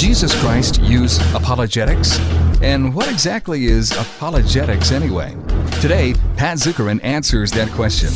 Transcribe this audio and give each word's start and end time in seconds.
Jesus 0.00 0.34
Christ 0.40 0.80
use 0.80 1.18
apologetics? 1.34 2.18
And 2.62 2.94
what 2.94 3.12
exactly 3.12 3.66
is 3.66 3.90
apologetics 3.90 4.92
anyway? 4.92 5.36
Today, 5.82 6.14
Pat 6.38 6.56
Zukeran 6.56 7.04
answers 7.04 7.50
that 7.50 7.68
question. 7.72 8.08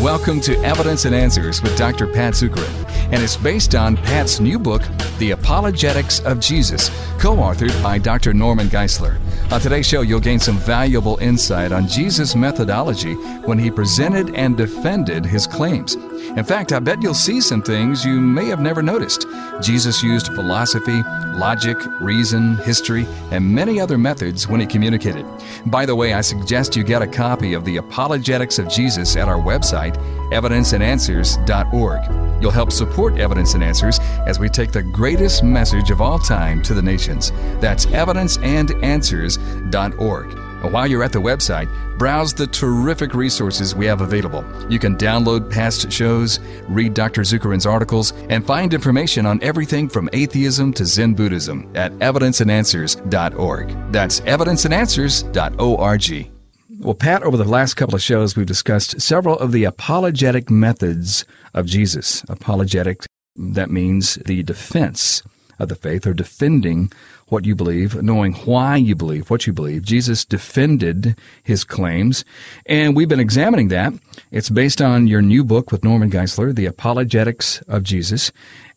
Welcome 0.00 0.40
to 0.42 0.56
Evidence 0.60 1.04
and 1.04 1.12
Answers 1.12 1.60
with 1.60 1.76
Dr. 1.76 2.06
Pat 2.06 2.34
Zukeran, 2.34 2.72
and 3.12 3.20
it's 3.20 3.36
based 3.36 3.74
on 3.74 3.96
Pat's 3.96 4.38
new 4.38 4.56
book, 4.56 4.82
The 5.18 5.32
Apologetics 5.32 6.20
of 6.20 6.38
Jesus, 6.38 6.90
co 7.18 7.34
authored 7.34 7.82
by 7.82 7.98
Dr. 7.98 8.32
Norman 8.32 8.68
Geisler. 8.68 9.18
On 9.50 9.60
today's 9.60 9.88
show, 9.88 10.02
you'll 10.02 10.20
gain 10.20 10.38
some 10.38 10.58
valuable 10.58 11.16
insight 11.16 11.72
on 11.72 11.88
Jesus' 11.88 12.36
methodology 12.36 13.14
when 13.46 13.58
he 13.58 13.68
presented 13.68 14.32
and 14.36 14.56
defended 14.56 15.26
his 15.26 15.48
claims. 15.48 15.96
In 16.36 16.44
fact, 16.44 16.72
I 16.72 16.78
bet 16.78 17.02
you'll 17.02 17.12
see 17.12 17.42
some 17.42 17.60
things 17.60 18.06
you 18.06 18.18
may 18.18 18.46
have 18.46 18.60
never 18.60 18.82
noticed. 18.82 19.26
Jesus 19.60 20.02
used 20.02 20.28
philosophy, 20.28 21.02
logic, 21.34 21.76
reason, 22.00 22.56
history, 22.58 23.06
and 23.30 23.54
many 23.54 23.78
other 23.78 23.98
methods 23.98 24.48
when 24.48 24.58
he 24.58 24.66
communicated. 24.66 25.26
By 25.66 25.84
the 25.84 25.94
way, 25.94 26.14
I 26.14 26.22
suggest 26.22 26.74
you 26.74 26.84
get 26.84 27.02
a 27.02 27.06
copy 27.06 27.52
of 27.52 27.66
The 27.66 27.76
Apologetics 27.76 28.58
of 28.58 28.70
Jesus 28.70 29.14
at 29.16 29.28
our 29.28 29.40
website, 29.40 29.96
evidenceandanswers.org. 30.32 32.32
You'll 32.42 32.50
help 32.50 32.72
support 32.72 33.18
Evidence 33.18 33.54
and 33.54 33.62
Answers 33.62 34.00
as 34.26 34.40
we 34.40 34.48
take 34.48 34.72
the 34.72 34.82
greatest 34.82 35.44
message 35.44 35.90
of 35.90 36.00
all 36.00 36.18
time 36.18 36.62
to 36.62 36.72
the 36.72 36.80
nations. 36.82 37.30
That's 37.60 37.84
evidenceandanswers.org. 37.86 40.51
While 40.62 40.86
you're 40.86 41.02
at 41.02 41.12
the 41.12 41.20
website, 41.20 41.68
browse 41.98 42.32
the 42.32 42.46
terrific 42.46 43.14
resources 43.14 43.74
we 43.74 43.86
have 43.86 44.00
available. 44.00 44.44
You 44.70 44.78
can 44.78 44.96
download 44.96 45.50
past 45.50 45.90
shows, 45.90 46.38
read 46.68 46.94
Dr. 46.94 47.22
Zukeran's 47.22 47.66
articles, 47.66 48.12
and 48.28 48.46
find 48.46 48.72
information 48.72 49.26
on 49.26 49.42
everything 49.42 49.88
from 49.88 50.08
atheism 50.12 50.72
to 50.74 50.86
Zen 50.86 51.14
Buddhism 51.14 51.68
at 51.74 51.90
evidenceandanswers.org. 51.94 53.92
That's 53.92 54.20
evidenceandanswers.org. 54.20 56.30
Well, 56.78 56.94
Pat, 56.94 57.22
over 57.22 57.36
the 57.36 57.44
last 57.44 57.74
couple 57.74 57.94
of 57.94 58.02
shows, 58.02 58.36
we've 58.36 58.46
discussed 58.46 59.00
several 59.00 59.38
of 59.38 59.52
the 59.52 59.64
apologetic 59.64 60.50
methods 60.50 61.24
of 61.54 61.66
Jesus. 61.66 62.24
Apologetic, 62.28 63.04
that 63.36 63.70
means 63.70 64.14
the 64.14 64.42
defense 64.42 65.22
of 65.58 65.68
the 65.68 65.76
faith 65.76 66.06
or 66.06 66.14
defending 66.14 66.90
what 67.32 67.46
you 67.46 67.56
believe, 67.56 68.00
knowing 68.02 68.34
why 68.34 68.76
you 68.76 68.94
believe 68.94 69.30
what 69.30 69.46
you 69.46 69.52
believe. 69.52 69.82
Jesus 69.82 70.24
defended 70.24 71.16
his 71.42 71.64
claims, 71.64 72.24
and 72.66 72.94
we've 72.94 73.08
been 73.08 73.18
examining 73.18 73.68
that. 73.68 73.92
It's 74.30 74.50
based 74.50 74.80
on 74.80 75.06
your 75.06 75.20
new 75.22 75.44
book 75.44 75.72
with 75.72 75.84
Norman 75.84 76.10
Geisler, 76.10 76.54
The 76.54 76.66
Apologetics 76.66 77.62
of 77.68 77.82
Jesus, 77.82 78.30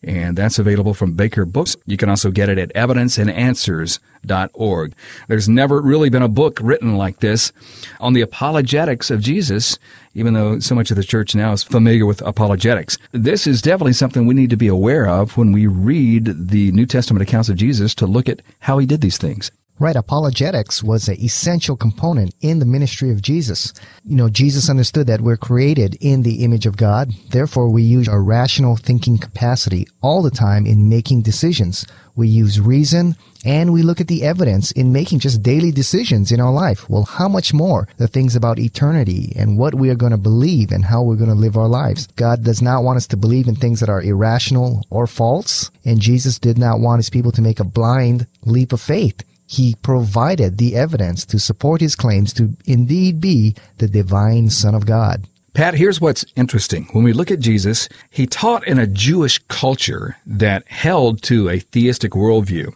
and 0.04 0.38
that's 0.38 0.60
available 0.60 0.94
from 0.94 1.14
Baker 1.14 1.46
Books. 1.46 1.76
You 1.86 1.98
can 1.98 2.10
also 2.10 2.32
get 2.32 2.50
it 2.50 2.58
at 2.58 2.74
evidenceandanswers.org. 2.74 4.94
There's 5.28 5.50
never 5.50 5.82
really 5.82 6.10
been 6.10 6.22
a 6.22 6.28
book 6.28 6.60
written 6.62 6.98
like 6.98 7.20
this 7.20 7.52
on 8.00 8.14
the 8.14 8.22
apologetics 8.22 9.10
of 9.10 9.22
Jesus, 9.22 9.80
even 10.14 10.34
though 10.34 10.60
so 10.60 10.76
much 10.76 10.92
of 10.92 10.98
the 10.98 11.04
church 11.04 11.34
now 11.36 11.54
is 11.54 11.64
familiar 11.64 12.06
with 12.06 12.22
apologetics. 12.22 13.00
This 13.12 13.48
is 13.48 13.62
definitely 13.62 13.94
something 13.94 14.28
we 14.28 14.36
need 14.36 14.52
to 14.52 14.58
be 14.58 14.68
aware 14.68 15.08
of 15.08 15.38
when 15.38 15.52
we 15.52 15.68
read 15.68 16.50
the 16.50 16.72
New 16.72 16.86
Testament 16.86 17.24
accounts 17.24 17.50
of 17.50 17.56
Jesus 17.56 17.96
to 17.96 18.06
look 18.06 18.30
at 18.30 18.42
how 18.60 18.78
he 18.78 18.86
did 18.86 19.02
these 19.02 19.18
things. 19.18 19.52
Right. 19.78 19.98
Apologetics 19.98 20.82
was 20.82 21.10
an 21.10 21.20
essential 21.20 21.76
component 21.76 22.34
in 22.40 22.60
the 22.60 22.66
ministry 22.66 23.12
of 23.12 23.22
Jesus. 23.22 23.74
You 24.06 24.16
know, 24.16 24.30
Jesus 24.30 24.70
understood 24.70 25.06
that 25.08 25.20
we're 25.20 25.36
created 25.36 25.98
in 26.00 26.24
the 26.24 26.46
image 26.46 26.66
of 26.66 26.78
God. 26.78 27.12
Therefore, 27.32 27.70
we 27.70 27.84
use 27.84 28.08
our 28.08 28.24
rational 28.24 28.78
thinking 28.78 29.18
capacity 29.18 29.86
all 30.02 30.22
the 30.22 30.32
time 30.32 30.66
in 30.66 30.88
making 30.88 31.24
decisions. 31.24 31.86
We 32.16 32.30
use 32.30 32.58
reason 32.58 33.18
and 33.44 33.74
we 33.74 33.82
look 33.82 34.00
at 34.00 34.08
the 34.08 34.24
evidence 34.24 34.72
in 34.72 34.94
making 34.94 35.20
just 35.20 35.44
daily 35.44 35.74
decisions 35.74 36.32
in 36.32 36.40
our 36.40 36.54
life. 36.54 36.90
Well, 36.90 37.04
how 37.04 37.28
much 37.28 37.54
more 37.54 37.86
the 37.98 38.08
things 38.08 38.34
about 38.34 38.60
eternity 38.60 39.34
and 39.36 39.58
what 39.58 39.76
we 39.76 39.90
are 39.90 39.96
going 39.96 40.14
to 40.14 40.18
believe 40.18 40.72
and 40.72 40.86
how 40.86 41.04
we're 41.04 41.18
going 41.18 41.30
to 41.30 41.36
live 41.36 41.58
our 41.58 41.68
lives. 41.68 42.08
God 42.16 42.46
does 42.46 42.62
not 42.62 42.86
want 42.86 42.96
us 42.96 43.08
to 43.08 43.18
believe 43.18 43.50
in 43.50 43.56
things 43.58 43.82
that 43.82 43.90
are 43.90 44.02
irrational 44.02 44.86
or 44.90 45.06
false. 45.06 45.70
And 45.84 46.00
Jesus 46.00 46.40
did 46.40 46.58
not 46.58 46.80
want 46.80 47.00
his 47.00 47.10
people 47.10 47.34
to 47.34 47.42
make 47.42 47.60
a 47.60 47.66
blind 47.66 48.26
leap 48.46 48.72
of 48.72 48.80
faith 48.80 49.22
he 49.48 49.76
provided 49.82 50.58
the 50.58 50.76
evidence 50.76 51.26
to 51.26 51.40
support 51.40 51.82
his 51.82 51.96
claims 51.96 52.34
to 52.34 52.54
indeed 52.66 53.22
be 53.22 53.56
the 53.78 53.88
divine 53.88 54.50
Son 54.50 54.76
of 54.76 54.86
God. 54.86 55.26
Pat, 55.54 55.74
here's 55.74 56.02
what's 56.02 56.26
interesting. 56.36 56.86
When 56.92 57.04
we 57.06 57.14
look 57.14 57.32
at 57.32 57.40
Jesus, 57.40 57.88
he 58.10 58.28
taught 58.28 58.68
in 58.68 58.78
a 58.78 58.88
Jewish 58.88 59.40
culture 59.48 60.18
that 60.26 60.68
held 60.68 61.22
to 61.24 61.50
a 61.50 61.60
theistic 61.60 62.12
worldview. 62.12 62.76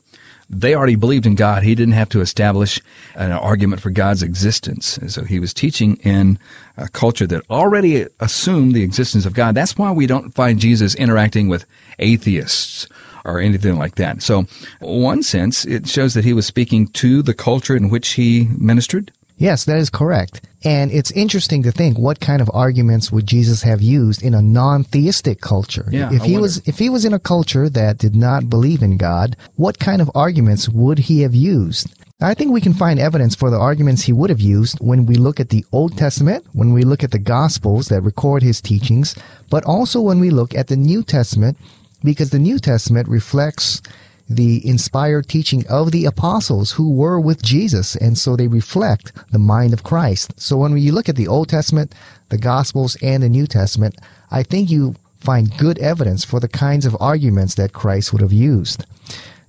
They 0.50 0.74
already 0.74 0.96
believed 0.96 1.26
in 1.26 1.36
God. 1.36 1.62
He 1.62 1.76
didn't 1.76 1.94
have 1.94 2.10
to 2.10 2.22
establish 2.22 2.82
an 3.16 3.32
argument 3.32 3.82
for 3.82 3.92
God's 3.92 4.24
existence. 4.24 4.98
So 5.08 5.24
he 5.24 5.40
was 5.40 5.54
teaching 5.54 5.98
in 5.98 6.40
a 6.78 6.88
culture 6.88 7.28
that 7.28 7.44
already 7.50 8.08
assumed 8.20 8.74
the 8.74 8.84
existence 8.84 9.26
of 9.26 9.34
God. 9.34 9.54
That's 9.56 9.78
why 9.78 9.92
we 9.92 10.08
don't 10.08 10.34
find 10.34 10.60
Jesus 10.60 10.96
interacting 10.96 11.50
with 11.50 11.66
atheists 12.00 12.88
or 13.26 13.40
anything 13.40 13.78
like 13.78 13.96
that. 13.96 14.22
So, 14.22 14.46
one 14.80 15.24
sense, 15.24 15.66
it 15.66 15.88
shows 15.88 16.14
that 16.14 16.26
he 16.26 16.34
was 16.34 16.46
speaking 16.46 16.88
to 16.88 17.22
the 17.22 17.34
culture 17.34 17.76
in 17.76 17.90
which 17.90 18.10
he 18.10 18.48
ministered. 18.58 19.12
Yes, 19.38 19.64
that 19.66 19.78
is 19.78 19.90
correct. 19.90 20.42
And 20.66 20.92
it's 20.92 21.12
interesting 21.12 21.64
to 21.64 21.72
think 21.72 21.98
what 21.98 22.20
kind 22.20 22.42
of 22.42 22.52
arguments 22.54 23.10
would 23.10 23.26
Jesus 23.26 23.64
have 23.64 23.82
used 23.82 24.22
in 24.22 24.34
a 24.34 24.42
non-theistic 24.42 25.40
culture? 25.40 25.88
Yeah, 25.90 26.12
if 26.12 26.22
I 26.22 26.26
he 26.26 26.32
wonder. 26.34 26.42
was 26.42 26.68
if 26.68 26.78
he 26.78 26.90
was 26.90 27.06
in 27.06 27.14
a 27.14 27.20
culture 27.20 27.70
that 27.70 27.98
did 27.98 28.16
not 28.16 28.50
believe 28.50 28.84
in 28.84 28.98
God, 28.98 29.38
what 29.56 29.80
kind 29.80 30.02
of 30.02 30.12
arguments 30.14 30.68
would 30.68 31.00
he 31.00 31.22
have 31.22 31.34
used? 31.34 31.88
I 32.22 32.34
think 32.34 32.52
we 32.52 32.60
can 32.60 32.74
find 32.74 33.00
evidence 33.00 33.34
for 33.34 33.50
the 33.50 33.58
arguments 33.58 34.04
he 34.04 34.12
would 34.12 34.30
have 34.30 34.42
used 34.42 34.78
when 34.82 35.06
we 35.06 35.16
look 35.16 35.40
at 35.40 35.48
the 35.50 35.66
Old 35.72 35.98
Testament, 35.98 36.46
when 36.52 36.74
we 36.74 36.84
look 36.84 37.02
at 37.02 37.12
the 37.12 37.20
Gospels 37.20 37.88
that 37.88 38.02
record 38.02 38.44
his 38.44 38.60
teachings, 38.60 39.16
but 39.50 39.64
also 39.64 40.02
when 40.02 40.20
we 40.20 40.30
look 40.30 40.54
at 40.54 40.68
the 40.68 40.76
New 40.76 41.02
Testament 41.02 41.58
because 42.04 42.30
the 42.30 42.40
New 42.40 42.60
Testament 42.60 43.08
reflects 43.08 43.82
the 44.30 44.66
inspired 44.68 45.28
teaching 45.28 45.66
of 45.68 45.92
the 45.92 46.06
apostles 46.06 46.72
who 46.72 46.92
were 46.92 47.20
with 47.20 47.42
Jesus, 47.42 47.96
and 47.96 48.18
so 48.18 48.36
they 48.36 48.48
reflect 48.48 49.12
the 49.32 49.40
mind 49.40 49.74
of 49.74 49.84
Christ. 49.84 50.40
So 50.40 50.58
when 50.58 50.78
you 50.78 50.92
look 50.92 51.10
at 51.10 51.16
the 51.16 51.28
Old 51.28 51.50
Testament, 51.50 51.96
the 52.30 52.38
Gospels, 52.38 52.96
and 53.02 53.24
the 53.24 53.30
New 53.30 53.48
Testament, 53.48 53.96
I 54.30 54.44
think 54.44 54.70
you 54.70 54.96
find 55.20 55.58
good 55.58 55.80
evidence 55.80 56.24
for 56.24 56.40
the 56.40 56.48
kinds 56.48 56.86
of 56.86 56.96
arguments 57.00 57.56
that 57.56 57.74
Christ 57.74 58.14
would 58.14 58.22
have 58.22 58.32
used. 58.32 58.86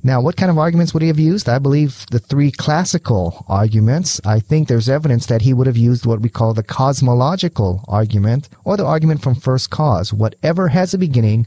Now, 0.03 0.23
what 0.23 0.39
kind 0.39 0.51
of 0.51 0.57
arguments 0.57 0.95
would 0.95 1.03
he 1.03 1.09
have 1.09 1.19
used? 1.19 1.47
I 1.47 1.59
believe 1.59 2.07
the 2.11 2.19
three 2.19 2.51
classical 2.51 3.45
arguments. 3.49 4.19
I 4.25 4.41
think 4.41 4.67
there's 4.67 4.89
evidence 4.89 5.27
that 5.27 5.43
he 5.43 5.53
would 5.53 5.67
have 5.67 5.77
used 5.77 6.07
what 6.07 6.21
we 6.21 6.31
call 6.31 6.55
the 6.55 6.63
cosmological 6.63 7.85
argument 7.87 8.49
or 8.65 8.79
the 8.79 8.87
argument 8.87 9.23
from 9.23 9.35
first 9.35 9.69
cause. 9.69 10.11
Whatever 10.11 10.69
has 10.69 10.95
a 10.95 10.99
beginning 10.99 11.47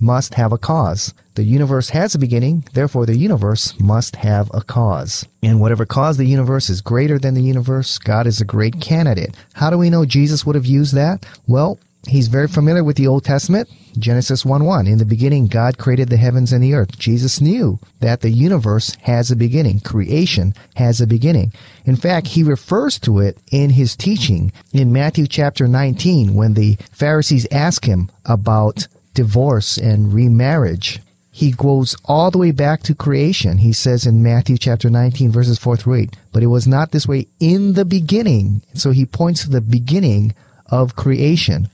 must 0.00 0.34
have 0.34 0.52
a 0.52 0.58
cause. 0.58 1.14
The 1.34 1.44
universe 1.44 1.90
has 1.90 2.14
a 2.14 2.18
beginning, 2.18 2.64
therefore 2.72 3.06
the 3.06 3.16
universe 3.16 3.78
must 3.78 4.16
have 4.16 4.50
a 4.52 4.62
cause. 4.62 5.26
And 5.42 5.60
whatever 5.60 5.86
cause 5.86 6.16
the 6.16 6.24
universe 6.24 6.68
is 6.68 6.80
greater 6.80 7.18
than 7.18 7.34
the 7.34 7.42
universe, 7.42 7.98
God 7.98 8.26
is 8.26 8.40
a 8.40 8.44
great 8.44 8.80
candidate. 8.80 9.36
How 9.54 9.70
do 9.70 9.78
we 9.78 9.90
know 9.90 10.04
Jesus 10.04 10.44
would 10.44 10.56
have 10.56 10.66
used 10.66 10.94
that? 10.94 11.24
Well, 11.46 11.78
he's 12.08 12.28
very 12.28 12.48
familiar 12.48 12.82
with 12.82 12.96
the 12.96 13.06
Old 13.06 13.24
Testament. 13.24 13.68
Genesis 13.98 14.44
1 14.44 14.64
1. 14.64 14.86
In 14.86 14.98
the 14.98 15.04
beginning, 15.04 15.46
God 15.46 15.78
created 15.78 16.08
the 16.08 16.16
heavens 16.16 16.52
and 16.52 16.62
the 16.62 16.74
earth. 16.74 16.98
Jesus 16.98 17.40
knew 17.40 17.78
that 18.00 18.20
the 18.20 18.30
universe 18.30 18.96
has 19.02 19.30
a 19.30 19.36
beginning. 19.36 19.80
Creation 19.80 20.54
has 20.76 21.00
a 21.00 21.06
beginning. 21.06 21.52
In 21.84 21.96
fact, 21.96 22.28
he 22.28 22.42
refers 22.42 22.98
to 23.00 23.18
it 23.18 23.38
in 23.50 23.70
his 23.70 23.96
teaching 23.96 24.52
in 24.72 24.92
Matthew 24.92 25.26
chapter 25.26 25.66
19 25.66 26.34
when 26.34 26.54
the 26.54 26.76
Pharisees 26.92 27.46
ask 27.50 27.84
him 27.84 28.10
about 28.24 28.86
divorce 29.14 29.76
and 29.76 30.12
remarriage. 30.12 31.00
He 31.32 31.52
goes 31.52 31.96
all 32.04 32.30
the 32.30 32.38
way 32.38 32.50
back 32.50 32.82
to 32.82 32.94
creation. 32.94 33.58
He 33.58 33.72
says 33.72 34.04
in 34.04 34.22
Matthew 34.22 34.58
chapter 34.58 34.90
19 34.90 35.30
verses 35.30 35.58
4 35.58 35.76
through 35.76 35.94
8, 35.94 36.16
but 36.32 36.42
it 36.42 36.48
was 36.48 36.66
not 36.66 36.90
this 36.90 37.06
way 37.06 37.26
in 37.38 37.74
the 37.74 37.84
beginning. 37.84 38.62
So 38.74 38.90
he 38.90 39.06
points 39.06 39.44
to 39.44 39.50
the 39.50 39.60
beginning 39.60 40.34
of 40.66 40.96
creation. 40.96 41.68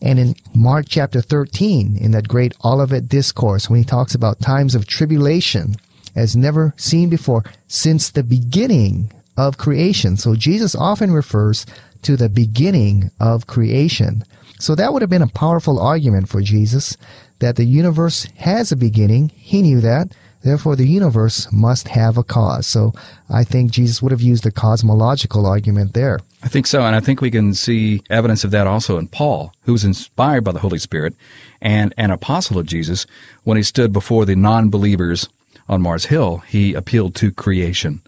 And 0.00 0.18
in 0.18 0.34
Mark 0.54 0.86
chapter 0.88 1.20
13, 1.20 1.96
in 1.96 2.10
that 2.10 2.28
great 2.28 2.54
Olivet 2.64 3.08
discourse, 3.08 3.70
when 3.70 3.78
he 3.78 3.84
talks 3.84 4.14
about 4.14 4.40
times 4.40 4.74
of 4.74 4.86
tribulation 4.86 5.76
as 6.14 6.36
never 6.36 6.74
seen 6.76 7.08
before 7.08 7.44
since 7.68 8.10
the 8.10 8.22
beginning 8.22 9.10
of 9.36 9.58
creation. 9.58 10.16
So 10.16 10.34
Jesus 10.34 10.74
often 10.74 11.12
refers 11.12 11.64
to 12.02 12.16
the 12.16 12.28
beginning 12.28 13.10
of 13.20 13.46
creation. 13.46 14.24
So 14.62 14.76
that 14.76 14.92
would 14.92 15.02
have 15.02 15.10
been 15.10 15.22
a 15.22 15.26
powerful 15.26 15.80
argument 15.80 16.28
for 16.28 16.40
Jesus 16.40 16.96
that 17.40 17.56
the 17.56 17.64
universe 17.64 18.28
has 18.36 18.70
a 18.70 18.76
beginning. 18.76 19.30
He 19.34 19.60
knew 19.60 19.80
that. 19.80 20.12
Therefore, 20.42 20.76
the 20.76 20.86
universe 20.86 21.50
must 21.50 21.88
have 21.88 22.16
a 22.16 22.22
cause. 22.22 22.64
So 22.64 22.92
I 23.28 23.42
think 23.42 23.72
Jesus 23.72 24.00
would 24.00 24.12
have 24.12 24.22
used 24.22 24.46
a 24.46 24.52
cosmological 24.52 25.46
argument 25.46 25.94
there. 25.94 26.20
I 26.44 26.48
think 26.48 26.68
so, 26.68 26.82
and 26.82 26.94
I 26.94 27.00
think 27.00 27.20
we 27.20 27.30
can 27.30 27.54
see 27.54 28.02
evidence 28.08 28.44
of 28.44 28.52
that 28.52 28.68
also 28.68 28.98
in 28.98 29.08
Paul, 29.08 29.52
who 29.62 29.72
was 29.72 29.84
inspired 29.84 30.44
by 30.44 30.52
the 30.52 30.60
Holy 30.60 30.78
Spirit 30.78 31.16
and 31.60 31.92
an 31.96 32.12
apostle 32.12 32.56
of 32.56 32.66
Jesus 32.66 33.04
when 33.42 33.56
he 33.56 33.64
stood 33.64 33.92
before 33.92 34.24
the 34.24 34.36
non 34.36 34.70
believers 34.70 35.28
on 35.68 35.82
Mars 35.82 36.04
Hill, 36.04 36.38
he 36.38 36.74
appealed 36.74 37.16
to 37.16 37.32
creation. 37.32 38.00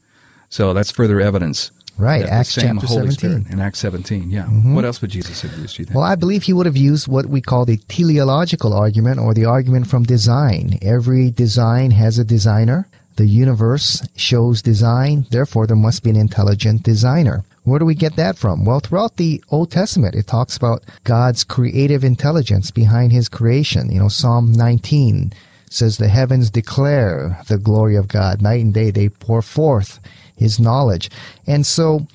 So 0.51 0.73
that's 0.73 0.93
further 0.93 1.21
evidence. 1.21 1.73
Right, 1.97 2.25
Acts 2.25 2.55
chapter 2.55 2.87
Holy 2.87 3.11
17. 3.11 3.13
Spirit 3.13 3.51
in 3.51 3.61
Acts 3.61 3.79
17, 3.79 4.31
yeah. 4.31 4.43
Mm-hmm. 4.43 4.75
What 4.75 4.85
else 4.85 5.01
would 5.01 5.11
Jesus 5.11 5.43
have 5.43 5.57
used, 5.59 5.77
do 5.77 5.83
you 5.83 5.87
think? 5.87 5.95
Well, 5.97 6.05
I 6.05 6.17
believe 6.17 6.43
he 6.43 6.53
would 6.53 6.67
have 6.67 6.77
used 6.77 7.07
what 7.07 7.27
we 7.27 7.41
call 7.41 7.65
the 7.65 7.77
teleological 7.77 8.73
argument 8.73 9.21
or 9.21 9.33
the 9.33 9.45
argument 9.45 9.87
from 9.87 10.03
design. 10.03 10.79
Every 10.83 11.31
design 11.31 11.93
has 11.93 12.19
a 12.19 12.25
designer. 12.25 12.89
The 13.17 13.27
universe 13.27 14.07
shows 14.17 14.61
design, 14.61 15.27
therefore 15.31 15.69
there 15.69 15.77
must 15.77 16.03
be 16.03 16.11
an 16.11 16.17
intelligent 16.17 16.83
designer. 16.83 17.45
Where 17.63 17.79
do 17.79 17.85
we 17.85 17.95
get 17.95 18.17
that 18.17 18.37
from? 18.37 18.65
Well, 18.65 18.81
throughout 18.81 19.17
the 19.17 19.43
Old 19.51 19.71
Testament, 19.71 20.17
it 20.17 20.27
talks 20.27 20.57
about 20.57 20.83
God's 21.05 21.45
creative 21.45 22.03
intelligence 22.03 22.73
behind 22.73 23.13
his 23.13 23.29
creation. 23.29 23.91
You 23.91 24.01
know, 24.01 24.09
Psalm 24.09 24.53
19 24.53 25.33
says, 25.71 25.97
The 25.97 26.09
heavens 26.09 26.51
declare 26.51 27.41
the 27.47 27.57
glory 27.57 27.95
of 27.95 28.09
God. 28.09 28.43
Night 28.43 28.63
and 28.63 28.75
day 28.75 28.91
they 28.91 29.09
pour 29.09 29.43
forth 29.43 30.01
his 30.37 30.59
knowledge. 30.61 31.11
And 31.47 31.65
so, 31.67 32.07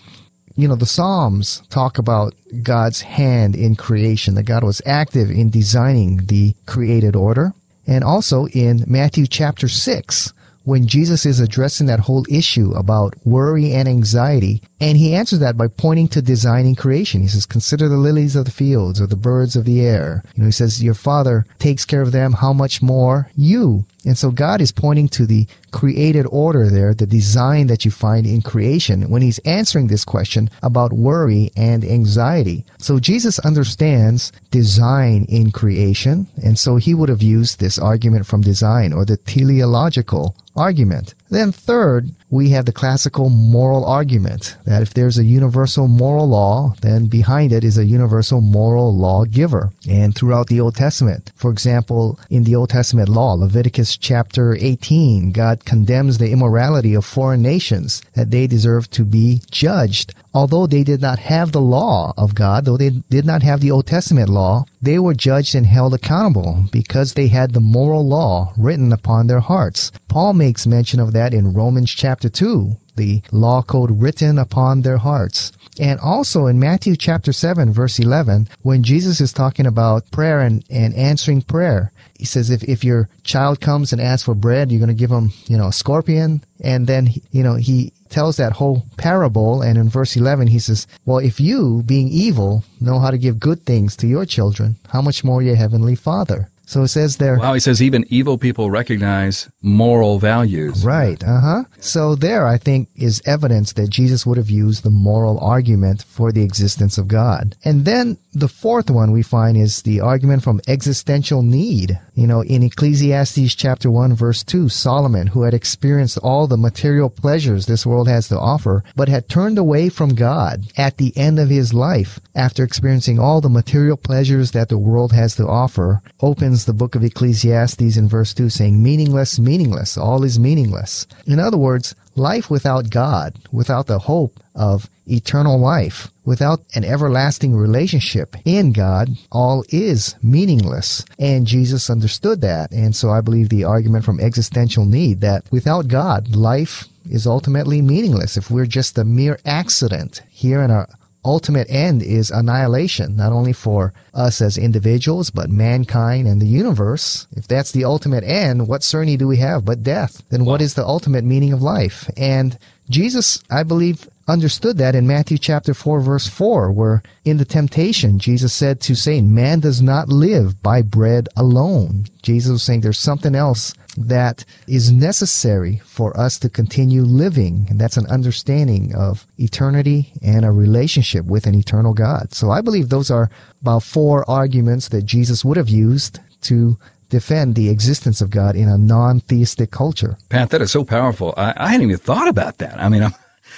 you 0.56 0.68
know, 0.68 0.75
the 0.75 0.86
Psalms 0.86 1.62
talk 1.69 1.98
about 1.98 2.33
God's 2.63 3.01
hand 3.01 3.56
in 3.56 3.75
creation, 3.75 4.36
that 4.36 4.44
God 4.44 4.63
was 4.63 4.81
active 4.86 5.30
in 5.31 5.50
designing 5.50 6.25
the 6.25 6.56
created 6.66 7.16
order. 7.16 7.54
And 7.88 8.04
also 8.04 8.48
in 8.48 8.83
Matthew 8.88 9.25
chapter 9.25 9.68
6, 9.68 10.33
when 10.63 10.86
Jesus 10.86 11.25
is 11.25 11.39
addressing 11.39 11.88
that 11.88 12.01
whole 12.01 12.25
issue 12.30 12.71
about 12.71 13.16
worry 13.25 13.74
and 13.74 13.88
anxiety, 13.88 14.62
and 14.81 14.98
he 14.98 15.14
answers 15.14 15.40
that 15.40 15.58
by 15.58 15.68
pointing 15.68 16.08
to 16.10 16.22
designing 16.22 16.76
creation. 16.76 17.22
He 17.22 17.28
says, 17.28 17.46
Consider 17.46 17.90
the 17.90 17.98
lilies 17.98 18.36
of 18.36 18.46
the 18.46 18.52
fields 18.52 19.02
or 19.02 19.08
the 19.08 19.16
birds 19.16 19.56
of 19.56 19.66
the 19.66 19.81
air. 19.81 20.24
You 20.36 20.44
know, 20.44 20.48
he 20.48 20.52
says, 20.52 20.84
Your 20.84 20.94
Father 20.94 21.46
takes 21.60 21.86
care 21.86 22.02
of 22.02 22.12
them, 22.12 22.34
how 22.34 22.54
much 22.54 22.81
more 22.81 23.30
you? 23.36 23.86
And 24.06 24.18
so 24.18 24.31
God 24.31 24.62
is 24.62 24.72
pointing 24.72 25.10
to 25.10 25.26
the 25.26 25.46
created 25.72 26.26
order 26.31 26.70
there, 26.70 26.94
the 26.94 27.06
design 27.06 27.68
that 27.68 27.84
you 27.84 27.92
find 27.92 28.26
in 28.26 28.42
creation 28.42 29.10
when 29.10 29.22
he's 29.22 29.40
answering 29.40 29.88
this 29.88 30.06
question 30.06 30.50
about 30.64 30.94
worry 30.94 31.52
and 31.58 31.84
anxiety. 31.84 32.66
So 32.78 33.00
Jesus 33.00 33.40
understands 33.40 34.31
design 34.52 35.26
in 35.28 35.52
creation, 35.52 36.28
and 36.42 36.58
so 36.58 36.78
he 36.78 36.94
would 36.94 37.10
have 37.10 37.22
used 37.22 37.60
this 37.60 37.78
argument 37.78 38.26
from 38.26 38.42
design 38.42 38.94
or 38.94 39.04
the 39.04 39.18
teleological 39.18 40.36
argument. 40.56 41.14
Then 41.30 41.52
third, 41.52 42.10
we 42.31 42.50
have 42.50 42.66
the 42.66 42.72
classical 42.72 43.30
moral 43.30 43.86
argument 43.86 44.58
that 44.66 44.81
if 44.81 44.94
there's 44.94 45.18
a 45.18 45.24
universal 45.24 45.88
moral 45.88 46.28
law, 46.28 46.74
then 46.81 47.06
behind 47.06 47.54
it 47.54 47.64
is 47.64 47.78
a 47.78 47.86
universal 47.86 48.42
moral 48.42 48.96
lawgiver. 48.96 49.72
And 49.88 50.16
throughout 50.16 50.48
the 50.48 50.60
Old 50.60 50.76
Testament, 50.76 51.31
for 51.36 51.52
example, 51.52 52.20
in 52.30 52.44
the 52.44 52.56
Old 52.56 52.70
Testament 52.70 53.10
law, 53.10 53.34
Leviticus 53.34 53.96
chapter 53.96 54.56
18, 54.56 55.31
God 55.31 55.66
condemns 55.66 56.18
the 56.18 56.31
immorality 56.31 56.96
of 56.96 57.06
foreign 57.06 57.42
nations 57.42 58.02
that 58.16 58.31
they 58.31 58.48
deserve 58.48 58.90
to 58.92 59.06
be 59.06 59.42
judged. 59.52 60.14
Although 60.34 60.68
they 60.68 60.84
did 60.84 61.02
not 61.02 61.20
have 61.20 61.52
the 61.52 61.62
law 61.62 62.14
of 62.16 62.36
God, 62.36 62.66
though 62.66 62.78
they 62.78 62.92
did 63.10 63.26
not 63.26 63.42
have 63.42 63.62
the 63.62 63.72
Old 63.72 63.88
Testament 63.88 64.30
law, 64.30 64.66
they 64.81 65.00
were 65.00 65.14
judged 65.16 65.56
and 65.56 65.66
held 65.66 65.94
accountable 65.94 66.66
because 66.72 67.14
they 67.14 67.28
had 67.28 67.54
the 67.54 67.60
moral 67.60 68.08
law 68.08 68.54
written 68.56 68.94
upon 68.94 69.28
their 69.28 69.40
hearts. 69.40 69.92
Paul 70.08 70.34
makes 70.34 70.68
mention 70.68 71.00
of 71.00 71.14
that 71.14 71.34
in 71.34 71.54
Romans 71.54 71.92
chapter 71.92 72.30
2, 72.30 72.76
the 72.96 73.22
law 73.31 73.62
code 73.64 74.02
written 74.02 74.38
upon 74.38 74.81
their 74.81 74.98
hearts. 74.98 75.52
And 75.80 76.00
also 76.00 76.46
in 76.46 76.60
Matthew 76.60 76.96
chapter 76.96 77.31
7, 77.31 77.72
verse 77.72 77.98
11, 78.00 78.50
when 78.62 78.84
Jesus 78.84 79.22
is 79.22 79.31
talking 79.31 79.66
about 79.66 80.12
prayer 80.12 80.42
and, 80.42 80.64
and 80.70 80.94
answering 80.94 81.42
prayer, 81.42 81.92
he 82.19 82.25
says 82.25 82.50
if, 82.50 82.63
if 82.66 82.83
your 82.83 83.10
child 83.24 83.62
comes 83.62 83.94
and 83.94 84.01
asks 84.01 84.25
for 84.25 84.36
bread, 84.36 84.71
you're 84.71 84.80
going 84.80 84.89
to 84.89 84.94
give 84.94 85.10
him, 85.10 85.31
you 85.48 85.57
know, 85.57 85.68
a 85.68 85.74
scorpion. 85.74 86.44
And 86.62 86.86
then, 86.86 87.10
you 87.31 87.42
know, 87.42 87.56
he 87.56 87.94
tells 88.10 88.36
that 88.38 88.51
whole 88.51 88.83
parable. 88.98 89.62
And 89.62 89.77
in 89.77 89.88
verse 89.88 90.18
11, 90.18 90.48
he 90.48 90.60
says, 90.60 90.86
well, 91.06 91.19
if 91.19 91.39
you, 91.39 91.81
being 91.86 92.10
evil, 92.10 92.66
know 92.81 93.00
how 93.00 93.10
to 93.10 93.18
give 93.18 93.39
good 93.39 93.63
things 93.63 93.95
to 93.98 94.07
your 94.07 94.25
children, 94.25 94.75
how 94.89 95.01
much 95.01 95.24
more 95.24 95.42
your 95.42 95.56
heavenly 95.56 95.95
father? 95.95 96.50
So 96.69 96.83
it 96.83 96.89
says 96.89 97.18
there. 97.18 97.39
Wow, 97.39 97.56
he 97.56 97.60
says 97.60 97.81
even 97.81 98.06
evil 98.10 98.38
people 98.38 98.69
recognize 98.69 99.50
moral 99.63 100.19
values. 100.19 100.86
Right, 100.86 101.24
uh 101.24 101.42
huh. 101.42 101.63
So 101.80 102.13
there, 102.13 102.45
I 102.45 102.60
think, 102.60 102.89
is 102.95 103.24
evidence 103.25 103.74
that 103.74 103.89
Jesus 103.89 104.24
would 104.24 104.38
have 104.38 104.51
used 104.51 104.83
the 104.83 104.92
moral 104.92 105.39
argument 105.39 106.04
for 106.04 106.31
the 106.31 106.44
existence 106.44 107.00
of 107.00 107.07
God. 107.07 107.56
And 107.66 107.86
then 107.86 108.19
the 108.34 108.48
fourth 108.48 108.92
one 108.92 109.12
we 109.12 109.24
find 109.24 109.58
is 109.58 109.81
the 109.81 110.02
argument 110.02 110.44
from 110.44 110.62
existential 110.68 111.42
need. 111.42 112.00
You 112.14 112.28
know, 112.28 112.42
in 112.42 112.62
Ecclesiastes 112.62 113.56
chapter 113.56 113.90
1 113.90 114.14
verse 114.14 114.44
2, 114.44 114.70
Solomon, 114.70 115.28
who 115.28 115.44
had 115.44 115.56
experienced 115.56 116.20
all 116.20 116.46
the 116.46 116.58
material 116.58 117.10
pleasures 117.10 117.66
this 117.66 117.88
world 117.88 118.08
has 118.08 118.28
to 118.28 118.40
offer, 118.40 118.84
but 118.96 119.10
had 119.10 119.30
turned 119.30 119.58
away 119.58 119.90
from 119.90 120.14
God 120.14 120.66
at 120.78 120.98
the 120.98 121.12
end 121.18 121.40
of 121.40 121.50
his 121.50 121.74
life 121.74 122.20
after 122.36 122.64
experiencing 122.64 123.18
all 123.18 123.42
the 123.42 123.50
material 123.50 123.98
pleasures 123.98 124.52
that 124.52 124.70
the 124.70 124.78
world 124.78 125.12
has 125.12 125.36
to 125.36 125.48
offer, 125.48 126.02
opens 126.22 126.66
the 126.66 126.74
book 126.74 126.94
of 126.94 127.04
Ecclesiastes 127.04 127.98
in 127.98 128.08
verse 128.08 128.34
2 128.36 128.50
saying, 128.50 128.81
meaningless, 128.81 129.40
meaningless, 129.40 129.98
all 129.98 130.24
is 130.24 130.38
meaningless. 130.38 131.08
In 131.26 131.40
other 131.40 131.58
words, 131.58 131.96
life 132.19 132.50
without 132.50 132.89
God, 132.89 133.36
without 133.51 133.88
the 133.88 134.00
hope 134.00 134.39
of 134.54 134.89
eternal 135.07 135.57
life, 135.57 136.10
without 136.25 136.62
an 136.75 136.83
everlasting 136.83 137.56
relationship 137.56 138.36
in 138.45 138.71
God, 138.71 139.10
all 139.31 139.63
is 139.69 140.16
meaningless. 140.21 141.04
And 141.18 141.48
Jesus 141.48 141.89
understood 141.89 142.42
that. 142.42 142.71
And 142.71 142.95
so 142.95 143.10
I 143.10 143.21
believe 143.21 143.50
the 143.50 143.63
argument 143.63 144.06
from 144.06 144.19
existential 144.19 144.86
need 144.86 145.21
that 145.21 145.51
without 145.51 145.88
God, 145.88 146.36
life 146.36 146.88
is 147.10 147.25
ultimately 147.25 147.81
meaningless. 147.81 148.38
If 148.38 148.51
we're 148.51 148.68
just 148.68 148.98
a 148.98 149.04
mere 149.04 149.39
accident 149.45 150.21
here 150.30 150.62
in 150.62 150.69
our 150.69 150.88
ultimate 151.24 151.69
end 151.69 152.01
is 152.01 152.31
annihilation, 152.31 153.16
not 153.16 153.31
only 153.31 153.54
for 153.54 153.94
us 154.13 154.42
as 154.42 154.57
individuals, 154.57 155.30
but 155.30 155.50
mankind 155.50 156.27
and 156.27 156.42
the 156.42 156.48
universe. 156.48 157.27
If 157.36 157.48
that's 157.48 157.71
the 157.71 157.86
ultimate 157.86 158.24
end, 158.24 158.68
what 158.68 158.83
certainty 158.83 159.18
do 159.18 159.27
we 159.27 159.38
have 159.38 159.66
but 159.66 159.83
death? 159.83 160.21
Then 160.30 160.45
what 160.45 160.62
is 160.62 160.74
the 160.74 160.86
ultimate 160.86 161.24
meaning 161.24 161.54
of 161.54 161.62
life? 161.62 162.10
And 162.18 162.57
Jesus, 162.89 163.44
I 163.50 163.63
believe, 163.63 164.07
understood 164.30 164.78
that 164.78 164.96
in 164.96 165.08
Matthew 165.08 165.38
chapter 165.38 165.74
4 165.74 166.00
verse 166.02 166.28
4, 166.28 166.72
where 166.72 167.02
in 167.26 167.38
the 167.38 167.46
temptation, 167.46 168.20
Jesus 168.20 168.54
said 168.54 168.80
to 168.81 168.96
Satan, 168.96 169.34
man 169.34 169.60
does 169.60 169.81
not 169.81 170.10
live 170.10 170.62
by 170.62 170.81
bread 170.81 171.28
alone. 171.36 172.06
Jesus 172.22 172.52
was 172.52 172.64
saying 172.64 172.81
there's 172.81 173.00
something 173.00 173.36
else 173.36 173.74
that 173.98 174.45
is 174.68 174.92
necessary 174.92 175.81
for 175.86 176.18
us 176.18 176.40
to 176.40 176.50
continue 176.50 177.02
living. 177.02 177.68
And 177.69 177.80
that's 177.80 177.98
an 177.98 178.07
understanding 178.07 178.95
of 178.95 179.26
eternity 179.38 180.14
and 180.21 180.45
a 180.45 180.52
relationship 180.52 181.26
with 181.26 181.45
an 181.45 181.56
eternal 181.56 181.94
God. 181.94 182.33
So 182.33 182.52
I 182.52 182.62
believe 182.62 182.90
those 182.90 183.12
are 183.12 183.30
about 183.62 183.83
four 183.83 184.30
arguments 184.30 184.90
that 184.90 185.06
Jesus 185.06 185.44
would 185.44 185.57
have 185.57 185.69
used 185.69 186.19
to 186.44 186.78
defend 187.09 187.56
the 187.56 187.69
existence 187.69 188.21
of 188.21 188.30
God 188.30 188.56
in 188.56 188.69
a 188.69 188.78
non-theistic 188.78 189.71
culture. 189.71 190.18
Pat, 190.30 190.52
that 190.52 190.62
is 190.62 190.71
so 190.71 190.83
powerful. 190.83 191.33
I, 191.36 191.54
I 191.57 191.68
hadn't 191.69 191.88
even 191.88 191.98
thought 191.98 192.28
about 192.28 192.59
that. 192.59 192.80
I 192.80 192.88
mean, 192.88 193.04
I'm, 193.04 193.14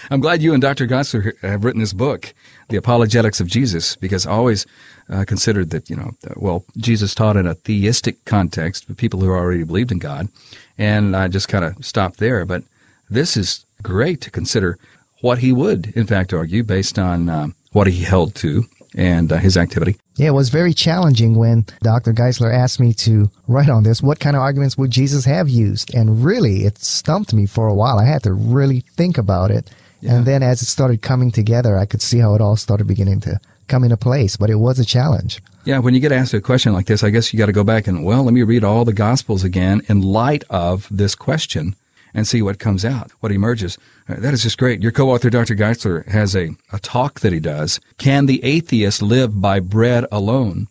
I'm 0.09 0.19
glad 0.21 0.41
you 0.41 0.53
and 0.53 0.61
Dr. 0.61 0.87
Geisler 0.87 1.37
have 1.41 1.63
written 1.63 1.81
this 1.81 1.93
book, 1.93 2.33
The 2.69 2.77
Apologetics 2.77 3.39
of 3.39 3.47
Jesus, 3.47 3.95
because 3.95 4.25
I 4.25 4.31
always 4.31 4.65
uh, 5.09 5.25
considered 5.25 5.69
that, 5.71 5.89
you 5.89 5.95
know, 5.95 6.11
well, 6.35 6.63
Jesus 6.77 7.13
taught 7.13 7.37
in 7.37 7.47
a 7.47 7.55
theistic 7.55 8.23
context 8.25 8.85
for 8.85 8.93
people 8.93 9.19
who 9.19 9.29
already 9.29 9.63
believed 9.63 9.91
in 9.91 9.99
God. 9.99 10.29
And 10.77 11.15
I 11.15 11.27
just 11.27 11.47
kind 11.47 11.65
of 11.65 11.85
stopped 11.85 12.17
there. 12.17 12.45
But 12.45 12.63
this 13.09 13.37
is 13.37 13.65
great 13.83 14.21
to 14.21 14.31
consider 14.31 14.79
what 15.21 15.39
he 15.39 15.51
would, 15.51 15.93
in 15.95 16.07
fact, 16.07 16.33
argue 16.33 16.63
based 16.63 16.97
on 16.97 17.29
um, 17.29 17.55
what 17.73 17.87
he 17.87 18.03
held 18.03 18.35
to 18.35 18.65
and 18.95 19.31
uh, 19.31 19.37
his 19.37 19.57
activity. 19.57 19.97
Yeah, 20.15 20.27
it 20.27 20.33
was 20.33 20.49
very 20.49 20.73
challenging 20.73 21.35
when 21.35 21.65
Dr. 21.81 22.13
Geisler 22.13 22.53
asked 22.53 22.79
me 22.79 22.93
to 22.95 23.31
write 23.47 23.69
on 23.69 23.83
this. 23.83 24.01
What 24.01 24.19
kind 24.19 24.35
of 24.35 24.41
arguments 24.41 24.77
would 24.77 24.91
Jesus 24.91 25.25
have 25.25 25.49
used? 25.49 25.93
And 25.95 26.23
really, 26.23 26.65
it 26.65 26.77
stumped 26.79 27.33
me 27.33 27.45
for 27.45 27.67
a 27.67 27.73
while. 27.73 27.99
I 27.99 28.05
had 28.05 28.23
to 28.23 28.33
really 28.33 28.81
think 28.81 29.17
about 29.17 29.51
it. 29.51 29.69
Yeah. 30.01 30.15
And 30.15 30.25
then 30.25 30.43
as 30.43 30.61
it 30.61 30.65
started 30.65 31.01
coming 31.01 31.31
together, 31.31 31.77
I 31.77 31.85
could 31.85 32.01
see 32.01 32.19
how 32.19 32.35
it 32.35 32.41
all 32.41 32.55
started 32.55 32.87
beginning 32.87 33.21
to 33.21 33.39
come 33.67 33.83
into 33.83 33.97
place. 33.97 34.35
But 34.35 34.49
it 34.49 34.55
was 34.55 34.79
a 34.79 34.85
challenge. 34.85 35.41
Yeah, 35.63 35.79
when 35.79 35.93
you 35.93 35.99
get 35.99 36.11
asked 36.11 36.33
a 36.33 36.41
question 36.41 36.73
like 36.73 36.87
this, 36.87 37.03
I 37.03 37.11
guess 37.11 37.31
you 37.31 37.37
got 37.37 37.45
to 37.45 37.51
go 37.51 37.63
back 37.63 37.87
and, 37.87 38.03
well, 38.03 38.23
let 38.23 38.33
me 38.33 38.41
read 38.41 38.63
all 38.63 38.83
the 38.83 38.93
Gospels 38.93 39.43
again 39.43 39.81
in 39.87 40.01
light 40.01 40.43
of 40.49 40.87
this 40.89 41.13
question 41.13 41.75
and 42.13 42.27
see 42.27 42.41
what 42.41 42.59
comes 42.59 42.83
out, 42.83 43.11
what 43.19 43.31
emerges. 43.31 43.77
Uh, 44.09 44.15
that 44.17 44.33
is 44.33 44.43
just 44.43 44.57
great. 44.57 44.81
Your 44.81 44.91
co-author, 44.91 45.29
Dr. 45.29 45.55
Geisler, 45.55 46.05
has 46.07 46.35
a, 46.35 46.49
a 46.73 46.79
talk 46.79 47.21
that 47.21 47.31
he 47.31 47.39
does. 47.39 47.79
Can 47.97 48.25
the 48.25 48.43
atheist 48.43 49.01
live 49.01 49.39
by 49.39 49.59
bread 49.59 50.05
alone? 50.11 50.67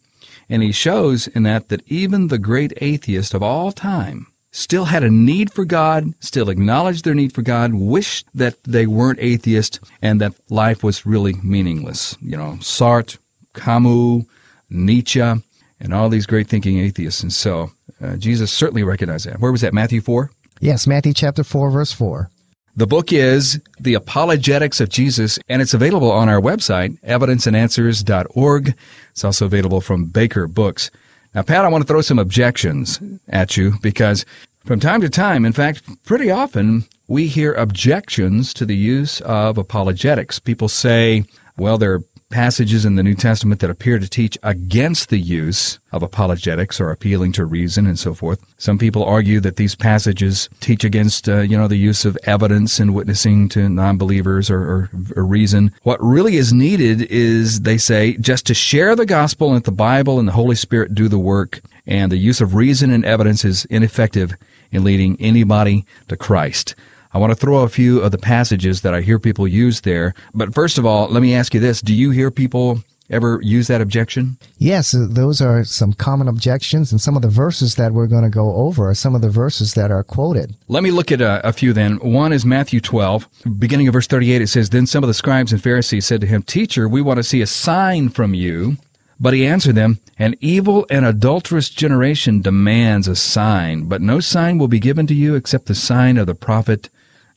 And 0.49 0.63
he 0.63 0.73
shows 0.73 1.29
in 1.29 1.45
that 1.45 1.69
that 1.69 1.87
even 1.87 2.27
the 2.27 2.39
great 2.39 2.73
atheist 2.79 3.33
of 3.33 3.43
all 3.43 3.71
time 3.71 4.27
still 4.53 4.85
had 4.85 5.03
a 5.03 5.11
need 5.11 5.53
for 5.53 5.65
God, 5.65 6.13
still 6.21 6.51
acknowledged 6.51 7.05
their 7.05 7.15
need 7.15 7.33
for 7.33 7.43
God, 7.43 7.75
wished 7.75 8.27
that 8.35 8.63
they 8.65 8.87
weren't 8.87 9.21
atheist 9.21 9.81
and 10.03 10.21
that 10.21 10.35
life 10.49 10.83
was 10.83 11.07
really 11.07 11.35
meaningless. 11.43 12.17
You 12.21 12.37
know, 12.37 12.57
Sartre, 12.61 13.19
Camus, 13.55 14.25
Nietzsche, 14.69 15.21
and 15.21 15.95
all 15.95 16.09
these 16.09 16.27
great 16.27 16.49
thinking 16.49 16.79
atheists. 16.79 17.23
And 17.23 17.33
so 17.33 17.71
uh, 18.03 18.17
Jesus 18.17 18.53
certainly 18.53 18.83
recognized 18.83 19.27
that. 19.27 19.41
Where 19.41 19.53
was 19.53 19.61
that? 19.63 19.75
Matthew 19.75 20.01
4? 20.01 20.31
Yes, 20.61 20.87
Matthew 20.87 21.15
chapter 21.15 21.43
4, 21.43 21.71
verse 21.71 21.93
4. 21.93 22.31
The 22.77 22.87
book 22.87 23.13
is 23.13 23.61
The 23.81 23.95
Apologetics 23.95 24.81
of 24.81 24.89
Jesus, 24.89 25.39
and 25.49 25.61
it's 25.61 25.75
available 25.75 26.11
on 26.11 26.29
our 26.29 26.41
website, 26.41 27.01
evidenceandanswers.org. 27.01 28.75
It's 29.11 29.25
also 29.25 29.47
available 29.47 29.81
from 29.81 30.07
Baker 30.07 30.47
Books. 30.47 30.91
Now, 31.35 31.43
Pat, 31.43 31.65
I 31.65 31.69
want 31.69 31.83
to 31.83 31.87
throw 31.87 32.01
some 32.01 32.19
objections 32.19 33.01
at 33.29 33.57
you 33.57 33.75
because 33.83 34.25
from 34.65 34.81
time 34.81 35.01
to 35.01 35.09
time, 35.09 35.45
in 35.45 35.53
fact, 35.53 35.83
pretty 36.05 36.31
often, 36.31 36.85
we 37.07 37.27
hear 37.27 37.53
objections 37.55 38.53
to 38.55 38.67
the 38.67 38.77
use 38.77 39.21
of 39.23 39.57
apologetics. 39.57 40.39
People 40.39 40.69
say, 40.69 41.25
well, 41.57 41.79
there 41.79 41.95
are 41.95 42.05
passages 42.31 42.85
in 42.85 42.95
the 42.95 43.03
New 43.03 43.15
Testament 43.15 43.61
that 43.61 43.71
appear 43.71 43.99
to 43.99 44.09
teach 44.09 44.39
against 44.43 45.11
the 45.11 45.19
use 45.19 45.79
of 45.93 46.03
apologetics 46.03 46.81
or 46.81 46.91
appealing 46.91 47.33
to 47.33 47.45
reason 47.45 47.87
and 47.87 47.99
so 47.99 48.15
forth. 48.15 48.41
Some 48.57 48.79
people 48.79 49.05
argue 49.05 49.41
that 49.41 49.57
these 49.57 49.75
passages 49.75 50.49
teach 50.61 50.85
against, 50.85 51.29
uh, 51.29 51.41
you 51.41 51.57
know, 51.57 51.69
the 51.69 51.77
use 51.77 52.05
of 52.05 52.17
evidence 52.25 52.79
and 52.79 52.95
witnessing 52.95 53.49
to 53.51 53.69
non-believers 53.69 54.51
or, 54.51 54.61
or, 54.61 54.91
or, 55.17 55.27
reason. 55.27 55.73
What 55.83 56.03
really 56.03 56.37
is 56.37 56.53
needed 56.53 57.03
is, 57.03 57.61
they 57.63 57.79
say, 57.79 58.17
just 58.17 58.47
to 58.47 58.55
share 58.55 58.97
the 58.97 59.07
gospel 59.07 59.53
and 59.53 59.65
the 59.65 59.73
Bible 59.73 60.19
and 60.19 60.29
the 60.29 60.33
Holy 60.33 60.57
Spirit 60.57 60.95
do 60.95 61.09
the 61.09 61.19
work. 61.19 61.61
And 61.87 62.13
the 62.13 62.17
use 62.17 62.41
of 62.41 62.55
reason 62.55 62.91
and 62.91 63.05
evidence 63.05 63.45
is 63.45 63.65
ineffective 63.67 64.33
in 64.71 64.85
leading 64.85 65.21
anybody 65.21 65.85
to 66.09 66.17
Christ. 66.17 66.75
I 67.13 67.19
want 67.19 67.33
to 67.33 67.37
throw 67.37 67.63
a 67.63 67.69
few 67.69 68.01
of 68.01 68.13
the 68.13 68.19
passages 68.19 68.83
that 68.83 68.95
I 68.95 69.01
hear 69.01 69.19
people 69.19 69.49
use 69.49 69.81
there. 69.81 70.15
But 70.33 70.55
first 70.55 70.79
of 70.79 70.87
all, 70.87 71.09
let 71.09 71.23
me 71.23 71.35
ask 71.35 71.53
you 71.55 71.61
this. 71.61 71.81
Do 71.81 71.93
you 71.93 72.11
hear 72.11 72.31
people 72.31 72.85
ever 73.11 73.41
use 73.43 73.67
that 73.67 73.81
objection? 73.81 74.39
Yes, 74.59 74.95
uh, 74.95 75.07
those 75.11 75.41
are 75.41 75.65
some 75.65 75.93
common 75.93 76.29
objections, 76.29 76.93
and 76.93 77.01
some 77.01 77.17
of 77.17 77.23
the 77.23 77.29
verses 77.29 77.75
that 77.75 77.93
we're 77.93 78.07
going 78.07 78.23
to 78.23 78.31
go 78.31 78.55
over 78.55 78.89
are 78.89 78.95
some 78.95 79.15
of 79.15 79.23
the 79.23 79.29
verses 79.29 79.75
that 79.75 79.91
are 79.91 80.05
quoted. 80.05 80.55
Let 80.69 80.83
me 80.85 80.93
look 80.93 81.11
at 81.11 81.21
a, 81.21 81.47
a, 81.47 81.53
few 81.53 81.73
then. 81.73 81.97
One 81.97 82.33
is 82.33 82.47
Matthew 82.47 82.81
12, 82.81 83.29
beginning 83.59 83.89
of 83.89 83.95
verse 83.95 84.07
38. 84.07 84.43
It 84.43 84.47
says, 84.47 84.71
Then 84.71 84.87
some 84.87 85.03
of 85.03 85.09
the 85.09 85.15
scribes 85.15 85.53
and 85.53 85.63
Pharisees 85.63 86.07
said 86.07 86.21
to 86.21 86.27
him, 86.27 86.43
Teacher, 86.43 86.89
we 86.89 87.03
want 87.03 87.17
to 87.19 87.25
see 87.25 87.43
a 87.43 87.47
sign 87.47 88.09
from 88.09 88.35
you. 88.35 88.77
But 89.23 89.35
he 89.35 89.47
answered 89.47 89.75
them, 89.75 89.99
An 90.19 90.35
evil 90.41 90.87
and 90.89 91.05
adulterous 91.05 91.69
generation 91.69 92.41
demands 92.41 93.07
a 93.07 93.17
sign, 93.17 93.85
but 93.85 94.01
no 94.01 94.21
sign 94.21 94.57
will 94.57 94.69
be 94.69 94.79
given 94.79 95.07
to 95.09 95.15
you 95.15 95.35
except 95.35 95.67
the 95.67 95.75
sign 95.75 96.17
of 96.17 96.27
the 96.27 96.35
prophet 96.35 96.89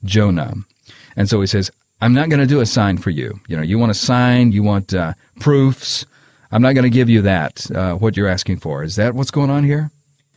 Jonah. 0.03 0.53
And 1.15 1.29
so 1.29 1.41
he 1.41 1.47
says, 1.47 1.71
I'm 2.01 2.13
not 2.13 2.29
going 2.29 2.39
to 2.39 2.47
do 2.47 2.59
a 2.59 2.65
sign 2.65 2.97
for 2.97 3.11
you. 3.11 3.39
You 3.47 3.55
know, 3.55 3.63
you 3.63 3.79
want 3.79 3.91
a 3.91 3.95
sign, 3.95 4.51
you 4.51 4.63
want 4.63 4.93
uh, 4.93 5.13
proofs. 5.39 6.05
I'm 6.51 6.61
not 6.61 6.73
going 6.73 6.83
to 6.83 6.89
give 6.89 7.09
you 7.09 7.21
that, 7.21 7.69
uh, 7.71 7.95
what 7.95 8.17
you're 8.17 8.27
asking 8.27 8.57
for. 8.57 8.83
Is 8.83 8.95
that 8.97 9.15
what's 9.15 9.31
going 9.31 9.49
on 9.49 9.63
here? 9.63 9.91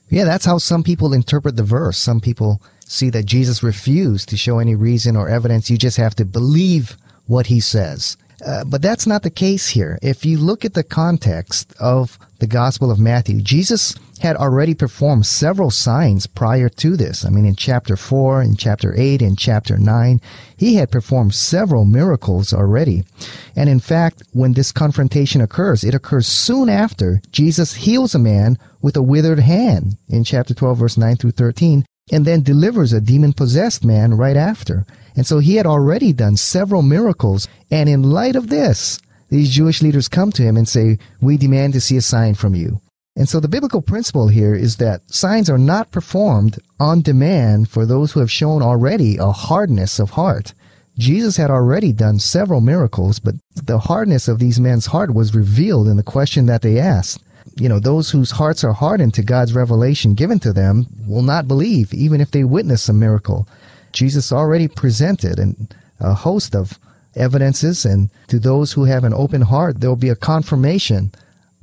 Yeah, 0.09 0.25
that's 0.25 0.45
how 0.45 0.59
some 0.59 0.83
people 0.83 1.13
interpret 1.13 1.57
the 1.57 1.65
verse. 1.65 1.99
Some 1.99 2.21
people 2.21 2.63
see 2.87 3.11
that 3.11 3.27
Jesus 3.27 3.63
refused 3.63 4.29
to 4.29 4.37
show 4.37 4.59
any 4.59 4.77
reason 4.77 5.17
or 5.17 5.29
evidence. 5.29 5.69
You 5.69 5.77
just 5.77 5.97
have 5.97 6.15
to 6.17 6.25
believe 6.25 6.97
what 7.27 7.49
he 7.49 7.61
says. 7.61 8.17
Uh, 8.45 8.65
but 8.65 8.83
that's 8.83 9.07
not 9.07 9.23
the 9.23 9.31
case 9.31 9.69
here. 9.69 9.99
If 10.03 10.25
you 10.25 10.39
look 10.39 10.65
at 10.65 10.75
the 10.75 10.85
context 10.85 11.75
of 11.81 12.19
the 12.39 12.47
Gospel 12.47 12.91
of 12.91 12.99
Matthew, 12.99 13.41
Jesus 13.41 13.95
had 14.21 14.37
already 14.37 14.75
performed 14.75 15.27
several 15.27 15.71
signs 15.71 16.27
prior 16.27 16.69
to 16.69 16.97
this. 16.97 17.25
I 17.25 17.31
mean, 17.31 17.47
in 17.47 17.57
chapter 17.57 17.97
4, 17.97 18.43
in 18.43 18.57
chapter 18.57 18.95
8, 18.97 19.23
in 19.23 19.37
chapter 19.37 19.79
9, 19.79 20.21
he 20.57 20.75
had 20.77 20.91
performed 20.91 21.35
several 21.35 21.85
miracles 21.85 22.53
already. 22.53 23.05
And 23.55 23.69
in 23.69 23.81
fact, 23.81 24.23
when 24.33 24.53
this 24.53 24.73
confrontation 24.73 25.41
occurs, 25.41 25.85
it 25.85 25.95
occurs 25.95 26.27
soon 26.27 26.69
after 26.69 27.21
Jesus 27.31 27.75
heals 27.75 28.15
a 28.15 28.19
man 28.19 28.59
with 28.83 28.97
a 28.97 29.03
withered 29.03 29.41
hand 29.41 29.97
in 30.09 30.25
chapter 30.25 30.55
12, 30.55 30.79
verse 30.79 30.97
9 30.97 31.17
through 31.17 31.33
13, 31.33 31.85
and 32.11 32.25
then 32.25 32.43
delivers 32.43 32.93
a 32.93 33.01
demon 33.01 33.33
possessed 33.33 33.85
man 33.85 34.15
right 34.15 34.37
after. 34.37 34.87
And 35.17 35.27
so 35.27 35.39
he 35.39 35.57
had 35.57 35.67
already 35.67 36.13
done 36.13 36.37
several 36.37 36.83
miracles. 36.83 37.49
And 37.71 37.89
in 37.89 38.03
light 38.03 38.37
of 38.37 38.49
this, 38.49 39.01
these 39.29 39.51
Jewish 39.51 39.83
leaders 39.83 40.09
come 40.09 40.31
to 40.33 40.43
him 40.43 40.57
and 40.57 40.69
say, 40.69 40.99
We 41.21 41.37
demand 41.37 41.73
to 41.73 41.81
see 41.81 41.97
a 41.97 42.03
sign 42.03 42.35
from 42.35 42.55
you. 42.55 42.81
And 43.17 43.29
so 43.29 43.41
the 43.41 43.49
biblical 43.49 43.81
principle 43.81 44.29
here 44.29 44.55
is 44.55 44.77
that 44.77 45.11
signs 45.11 45.49
are 45.49 45.59
not 45.59 45.91
performed 45.91 46.59
on 46.79 47.01
demand 47.01 47.71
for 47.71 47.87
those 47.87 48.13
who 48.13 48.21
have 48.21 48.31
shown 48.31 48.63
already 48.63 49.17
a 49.17 49.33
hardness 49.33 49.99
of 49.99 50.11
heart. 50.11 50.53
Jesus 50.99 51.37
had 51.37 51.51
already 51.51 51.93
done 51.93 52.19
several 52.19 52.61
miracles, 52.61 53.19
but 53.19 53.35
the 53.55 53.79
hardness 53.79 54.29
of 54.29 54.39
these 54.39 54.61
men's 54.61 54.87
heart 54.87 55.15
was 55.15 55.35
revealed 55.35 55.89
in 55.89 55.97
the 55.97 56.03
question 56.03 56.47
that 56.47 56.63
they 56.63 56.79
asked. 56.79 57.23
You 57.55 57.69
know, 57.69 57.79
those 57.79 58.11
whose 58.11 58.33
hearts 58.33 58.65
are 58.65 58.73
hardened 58.73 59.15
to 59.15 59.23
God's 59.23 59.55
revelation 59.55 60.15
given 60.15 60.39
to 60.41 60.53
them 60.53 60.87
will 61.07 61.23
not 61.23 61.49
believe, 61.49 61.95
even 61.95 62.21
if 62.21 62.31
they 62.31 62.45
witness 62.45 62.89
a 62.89 62.93
miracle. 62.93 63.49
Jesus 63.93 64.33
already 64.33 64.69
presented 64.69 65.39
a 66.01 66.15
host 66.15 66.55
of 66.55 66.79
evidences, 67.15 67.85
and 67.85 68.11
to 68.29 68.39
those 68.39 68.73
who 68.73 68.85
have 68.85 69.05
an 69.05 69.15
open 69.15 69.43
heart, 69.43 69.81
there 69.81 69.89
will 69.89 69.97
be 69.97 70.11
a 70.11 70.17
confirmation 70.17 71.13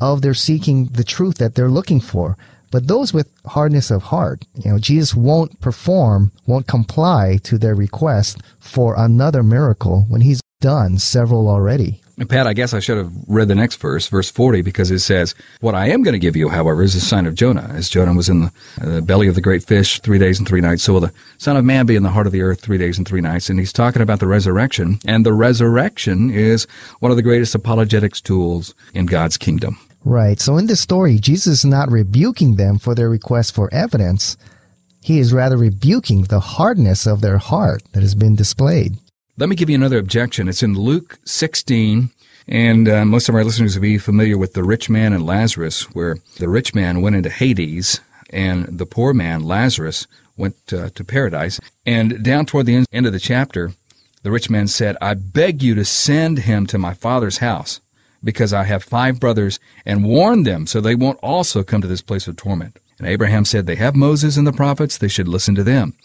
of 0.02 0.22
their 0.22 0.34
seeking 0.34 0.86
the 0.86 1.04
truth 1.04 1.38
that 1.38 1.56
they're 1.56 1.70
looking 1.70 2.00
for. 2.00 2.38
But 2.72 2.88
those 2.88 3.14
with 3.14 3.30
hardness 3.46 3.92
of 3.92 4.04
heart, 4.04 4.46
you 4.56 4.72
know, 4.72 4.80
Jesus 4.80 5.14
won't 5.14 5.62
perform, 5.62 6.32
won't 6.48 6.68
comply 6.68 7.38
to 7.44 7.60
their 7.60 7.76
request 7.76 8.40
for 8.60 8.96
another 8.98 9.44
miracle 9.44 10.06
when 10.10 10.22
he's 10.22 10.42
done 10.60 10.98
several 10.98 11.48
already. 11.48 12.02
Pat, 12.30 12.46
I 12.46 12.54
guess 12.54 12.76
I 12.76 12.80
should 12.80 12.98
have 12.98 13.12
read 13.28 13.48
the 13.48 13.56
next 13.56 13.78
verse, 13.78 14.08
verse 14.08 14.30
40, 14.30 14.62
because 14.62 14.92
it 14.92 15.00
says, 15.00 15.34
What 15.62 15.74
I 15.74 15.90
am 15.90 16.04
going 16.04 16.14
to 16.14 16.20
give 16.20 16.36
you, 16.36 16.48
however, 16.48 16.84
is 16.84 16.94
a 16.94 17.02
sign 17.02 17.26
of 17.26 17.34
Jonah. 17.34 17.68
As 17.74 17.90
Jonah 17.90 18.14
was 18.14 18.30
in 18.30 18.42
the, 18.42 18.52
uh, 18.82 19.02
belly 19.02 19.28
of 19.28 19.34
the 19.34 19.42
great 19.42 19.64
fish 19.64 20.00
three 20.02 20.20
days 20.20 20.38
and 20.38 20.48
three 20.48 20.62
nights, 20.62 20.84
so 20.84 20.94
will 20.94 21.00
the 21.00 21.14
Son 21.40 21.58
of 21.58 21.66
Man 21.66 21.88
be 21.88 21.96
in 21.96 22.04
the 22.04 22.12
heart 22.12 22.28
of 22.28 22.32
the 22.32 22.44
earth 22.44 22.62
three 22.62 22.78
days 22.78 23.00
and 23.00 23.08
three 23.08 23.22
nights. 23.22 23.50
And 23.50 23.58
he's 23.58 23.74
talking 23.74 24.02
about 24.02 24.20
the 24.20 24.28
resurrection. 24.28 25.00
And 25.08 25.26
the 25.26 25.34
resurrection 25.34 26.30
is 26.30 26.68
one 27.00 27.12
of 27.12 27.18
the 27.18 27.24
greatest 27.24 27.56
apologetics 27.56 28.22
tools 28.22 28.76
in 28.94 29.08
God's 29.08 29.38
kingdom. 29.38 29.80
Right. 30.06 30.40
So 30.40 30.58
in 30.58 30.68
this 30.68 30.82
story, 30.82 31.18
Jesus 31.18 31.60
is 31.60 31.66
not 31.66 31.90
rebuking 31.90 32.58
them 32.58 32.78
for 32.78 32.94
their 32.94 33.10
request 33.10 33.56
for 33.56 33.74
evidence. 33.74 34.38
He 35.02 35.18
is 35.18 35.34
rather 35.34 35.58
rebuking 35.58 36.24
the 36.24 36.40
hardness 36.40 37.08
of 37.08 37.22
their 37.22 37.40
heart 37.40 37.84
that 37.94 38.02
has 38.02 38.14
been 38.14 38.36
displayed. 38.36 38.98
Let 39.36 39.50
me 39.50 39.56
give 39.56 39.68
you 39.68 39.76
another 39.76 39.98
objection. 39.98 40.48
It's 40.48 40.62
in 40.62 40.76
Luke 40.76 41.18
16, 41.26 42.12
and 42.48 42.88
uh, 42.88 43.04
most 43.04 43.30
of 43.30 43.34
our 43.34 43.44
listeners 43.44 43.74
will 43.74 43.82
be 43.82 43.98
familiar 43.98 44.38
with 44.38 44.54
the 44.54 44.64
rich 44.64 44.92
man 44.92 45.12
and 45.12 45.26
Lazarus, 45.26 45.90
where 45.96 46.18
the 46.38 46.48
rich 46.48 46.76
man 46.76 47.02
went 47.02 47.16
into 47.16 47.32
Hades 47.32 48.00
and 48.30 48.78
the 48.78 48.86
poor 48.86 49.12
man, 49.12 49.44
Lazarus, 49.44 50.06
went 50.38 50.56
uh, 50.72 50.90
to 50.90 51.04
paradise. 51.04 51.60
And 51.84 52.24
down 52.24 52.46
toward 52.46 52.68
the 52.68 52.86
end 52.92 53.08
of 53.08 53.12
the 53.14 53.20
chapter, 53.20 53.72
the 54.22 54.30
rich 54.30 54.52
man 54.52 54.68
said, 54.68 54.98
I 55.02 55.16
beg 55.16 55.64
you 55.64 55.74
to 55.76 55.86
send 55.86 56.38
him 56.38 56.68
to 56.68 56.78
my 56.78 56.94
father's 56.94 57.40
house, 57.40 57.82
because 58.24 58.54
I 58.54 58.66
have 58.66 58.84
five 58.84 59.20
brothers, 59.20 59.60
and 59.84 60.06
warn 60.06 60.44
them 60.44 60.68
so 60.68 60.80
they 60.80 60.94
won't 60.94 61.20
also 61.24 61.64
come 61.64 61.82
to 61.82 61.88
this 61.88 62.04
place 62.04 62.28
of 62.28 62.36
torment. 62.36 62.78
And 63.00 63.08
Abraham 63.08 63.46
said, 63.46 63.66
They 63.66 63.78
have 63.78 63.96
Moses 63.96 64.38
and 64.38 64.46
the 64.46 64.54
prophets, 64.54 65.00
they 65.00 65.08
should 65.08 65.28
listen 65.28 65.56
to 65.56 65.64
them. 65.64 65.96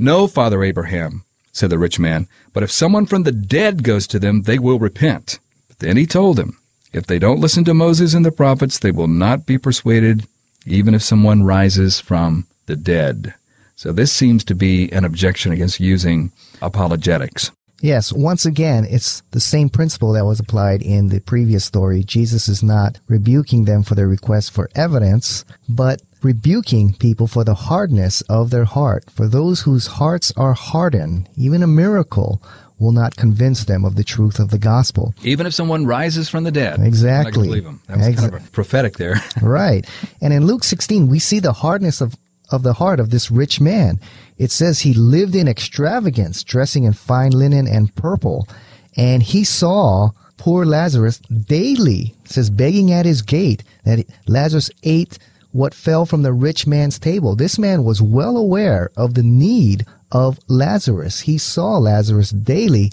No, 0.00 0.26
Father 0.26 0.64
Abraham, 0.64 1.24
said 1.52 1.70
the 1.70 1.78
rich 1.78 1.98
man. 1.98 2.26
But 2.52 2.62
if 2.62 2.70
someone 2.70 3.06
from 3.06 3.22
the 3.22 3.32
dead 3.32 3.82
goes 3.82 4.06
to 4.08 4.18
them, 4.18 4.42
they 4.42 4.58
will 4.58 4.78
repent. 4.78 5.38
But 5.68 5.78
then 5.78 5.96
he 5.96 6.06
told 6.06 6.36
them, 6.36 6.58
If 6.92 7.06
they 7.06 7.18
don't 7.18 7.40
listen 7.40 7.64
to 7.64 7.74
Moses 7.74 8.14
and 8.14 8.24
the 8.24 8.32
prophets, 8.32 8.78
they 8.78 8.90
will 8.90 9.08
not 9.08 9.46
be 9.46 9.58
persuaded, 9.58 10.26
even 10.66 10.94
if 10.94 11.02
someone 11.02 11.44
rises 11.44 12.00
from 12.00 12.46
the 12.66 12.76
dead. 12.76 13.34
So 13.76 13.92
this 13.92 14.12
seems 14.12 14.44
to 14.44 14.54
be 14.54 14.90
an 14.92 15.04
objection 15.04 15.52
against 15.52 15.80
using 15.80 16.32
apologetics. 16.60 17.50
Yes, 17.80 18.12
once 18.12 18.46
again, 18.46 18.86
it's 18.88 19.22
the 19.32 19.40
same 19.40 19.68
principle 19.68 20.12
that 20.12 20.24
was 20.24 20.38
applied 20.38 20.82
in 20.82 21.08
the 21.08 21.18
previous 21.18 21.64
story. 21.64 22.04
Jesus 22.04 22.46
is 22.46 22.62
not 22.62 23.00
rebuking 23.08 23.64
them 23.64 23.82
for 23.82 23.96
their 23.96 24.06
request 24.06 24.52
for 24.52 24.70
evidence, 24.76 25.44
but 25.68 26.00
rebuking 26.24 26.94
people 26.94 27.26
for 27.26 27.44
the 27.44 27.54
hardness 27.54 28.20
of 28.22 28.50
their 28.50 28.64
heart. 28.64 29.10
For 29.10 29.28
those 29.28 29.62
whose 29.62 29.86
hearts 29.86 30.32
are 30.36 30.54
hardened, 30.54 31.28
even 31.36 31.62
a 31.62 31.66
miracle 31.66 32.42
will 32.78 32.92
not 32.92 33.16
convince 33.16 33.64
them 33.64 33.84
of 33.84 33.94
the 33.94 34.04
truth 34.04 34.38
of 34.38 34.50
the 34.50 34.58
gospel. 34.58 35.14
Even 35.22 35.46
if 35.46 35.54
someone 35.54 35.86
rises 35.86 36.28
from 36.28 36.44
the 36.44 36.50
dead. 36.50 36.80
Exactly. 36.80 37.46
believe 37.46 37.64
them. 37.64 37.80
That 37.86 37.98
was 37.98 38.08
Exa- 38.08 38.18
kind 38.18 38.34
of 38.34 38.52
prophetic 38.52 38.96
there. 38.96 39.16
right. 39.42 39.88
And 40.20 40.32
in 40.32 40.46
Luke 40.46 40.64
16, 40.64 41.06
we 41.06 41.20
see 41.20 41.38
the 41.38 41.52
hardness 41.52 42.00
of, 42.00 42.16
of 42.50 42.64
the 42.64 42.72
heart 42.72 42.98
of 42.98 43.10
this 43.10 43.30
rich 43.30 43.60
man. 43.60 44.00
It 44.36 44.50
says 44.50 44.80
he 44.80 44.94
lived 44.94 45.36
in 45.36 45.46
extravagance, 45.46 46.42
dressing 46.42 46.84
in 46.84 46.92
fine 46.92 47.30
linen 47.30 47.68
and 47.68 47.94
purple. 47.94 48.48
And 48.96 49.22
he 49.22 49.44
saw 49.44 50.10
poor 50.36 50.64
Lazarus 50.64 51.18
daily, 51.18 52.16
says 52.24 52.50
begging 52.50 52.90
at 52.90 53.06
his 53.06 53.22
gate, 53.22 53.62
that 53.84 54.04
Lazarus 54.26 54.70
ate 54.82 55.20
what 55.52 55.74
fell 55.74 56.04
from 56.04 56.22
the 56.22 56.32
rich 56.32 56.66
man's 56.66 56.98
table. 56.98 57.36
This 57.36 57.58
man 57.58 57.84
was 57.84 58.02
well 58.02 58.36
aware 58.36 58.90
of 58.96 59.14
the 59.14 59.22
need 59.22 59.86
of 60.10 60.38
Lazarus. 60.48 61.20
He 61.20 61.38
saw 61.38 61.78
Lazarus 61.78 62.30
daily. 62.30 62.90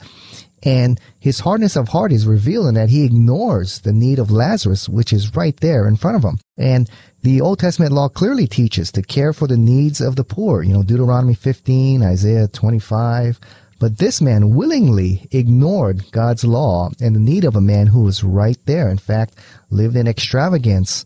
And 0.62 1.00
his 1.20 1.40
hardness 1.40 1.78
of 1.78 1.88
heart 1.88 2.12
is 2.12 2.28
revealing 2.28 2.74
that 2.74 2.90
he 2.90 3.06
ignores 3.06 3.80
the 3.80 3.94
need 3.94 4.20
of 4.20 4.30
Lazarus, 4.30 4.90
which 4.90 5.14
is 5.14 5.34
right 5.36 5.58
there 5.62 5.88
in 5.88 5.96
front 5.96 6.18
of 6.18 6.24
him. 6.24 6.38
And 6.58 6.90
the 7.22 7.40
Old 7.40 7.60
Testament 7.60 7.94
law 7.94 8.10
clearly 8.10 8.46
teaches 8.46 8.92
to 8.92 9.02
care 9.02 9.32
for 9.32 9.48
the 9.48 9.58
needs 9.58 10.02
of 10.02 10.18
the 10.18 10.26
poor. 10.26 10.62
You 10.62 10.74
know, 10.74 10.84
Deuteronomy 10.84 11.34
15, 11.34 12.04
Isaiah 12.04 12.50
25. 12.50 13.40
But 13.80 13.98
this 13.98 14.20
man 14.20 14.54
willingly 14.54 15.28
ignored 15.32 16.12
God's 16.12 16.44
law 16.44 16.90
and 17.00 17.16
the 17.16 17.20
need 17.22 17.46
of 17.46 17.56
a 17.56 17.62
man 17.62 17.88
who 17.88 18.02
was 18.02 18.26
right 18.26 18.58
there. 18.66 18.90
In 18.90 18.98
fact, 18.98 19.36
lived 19.70 19.96
in 19.96 20.08
extravagance, 20.08 21.06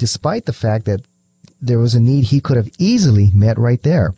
despite 0.00 0.46
the 0.46 0.52
fact 0.54 0.86
that 0.86 1.02
there 1.60 1.78
was 1.78 1.94
a 1.94 2.00
need 2.00 2.24
he 2.24 2.40
could 2.40 2.56
have 2.56 2.70
easily 2.78 3.30
met 3.34 3.58
right 3.58 3.82
there. 3.82 4.14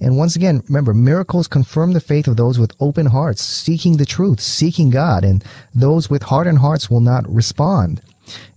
And 0.00 0.16
once 0.16 0.36
again, 0.36 0.62
remember, 0.68 0.94
miracles 0.94 1.46
confirm 1.46 1.92
the 1.92 2.00
faith 2.00 2.26
of 2.26 2.38
those 2.38 2.58
with 2.58 2.72
open 2.80 3.06
hearts, 3.06 3.42
seeking 3.42 3.98
the 3.98 4.06
truth, 4.06 4.40
seeking 4.40 4.88
God, 4.88 5.24
and 5.24 5.44
those 5.74 6.08
with 6.08 6.22
hardened 6.22 6.60
hearts 6.60 6.88
will 6.88 7.00
not 7.00 7.28
respond. 7.28 8.00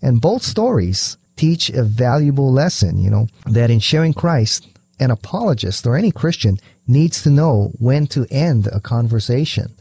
And 0.01 0.21
both 0.21 0.43
stories 0.43 1.17
teach 1.35 1.69
a 1.69 1.83
valuable 1.83 2.53
lesson, 2.53 3.03
you 3.03 3.09
know, 3.09 3.27
that 3.47 3.69
in 3.69 3.79
sharing 3.79 4.13
Christ, 4.13 4.65
an 4.97 5.11
apologist 5.11 5.85
or 5.85 5.97
any 5.97 6.11
Christian 6.11 6.57
needs 6.87 7.21
to 7.23 7.29
know 7.29 7.71
when 7.79 8.07
to 8.07 8.27
end 8.31 8.67
a 8.67 8.79
conversation. 8.79 9.73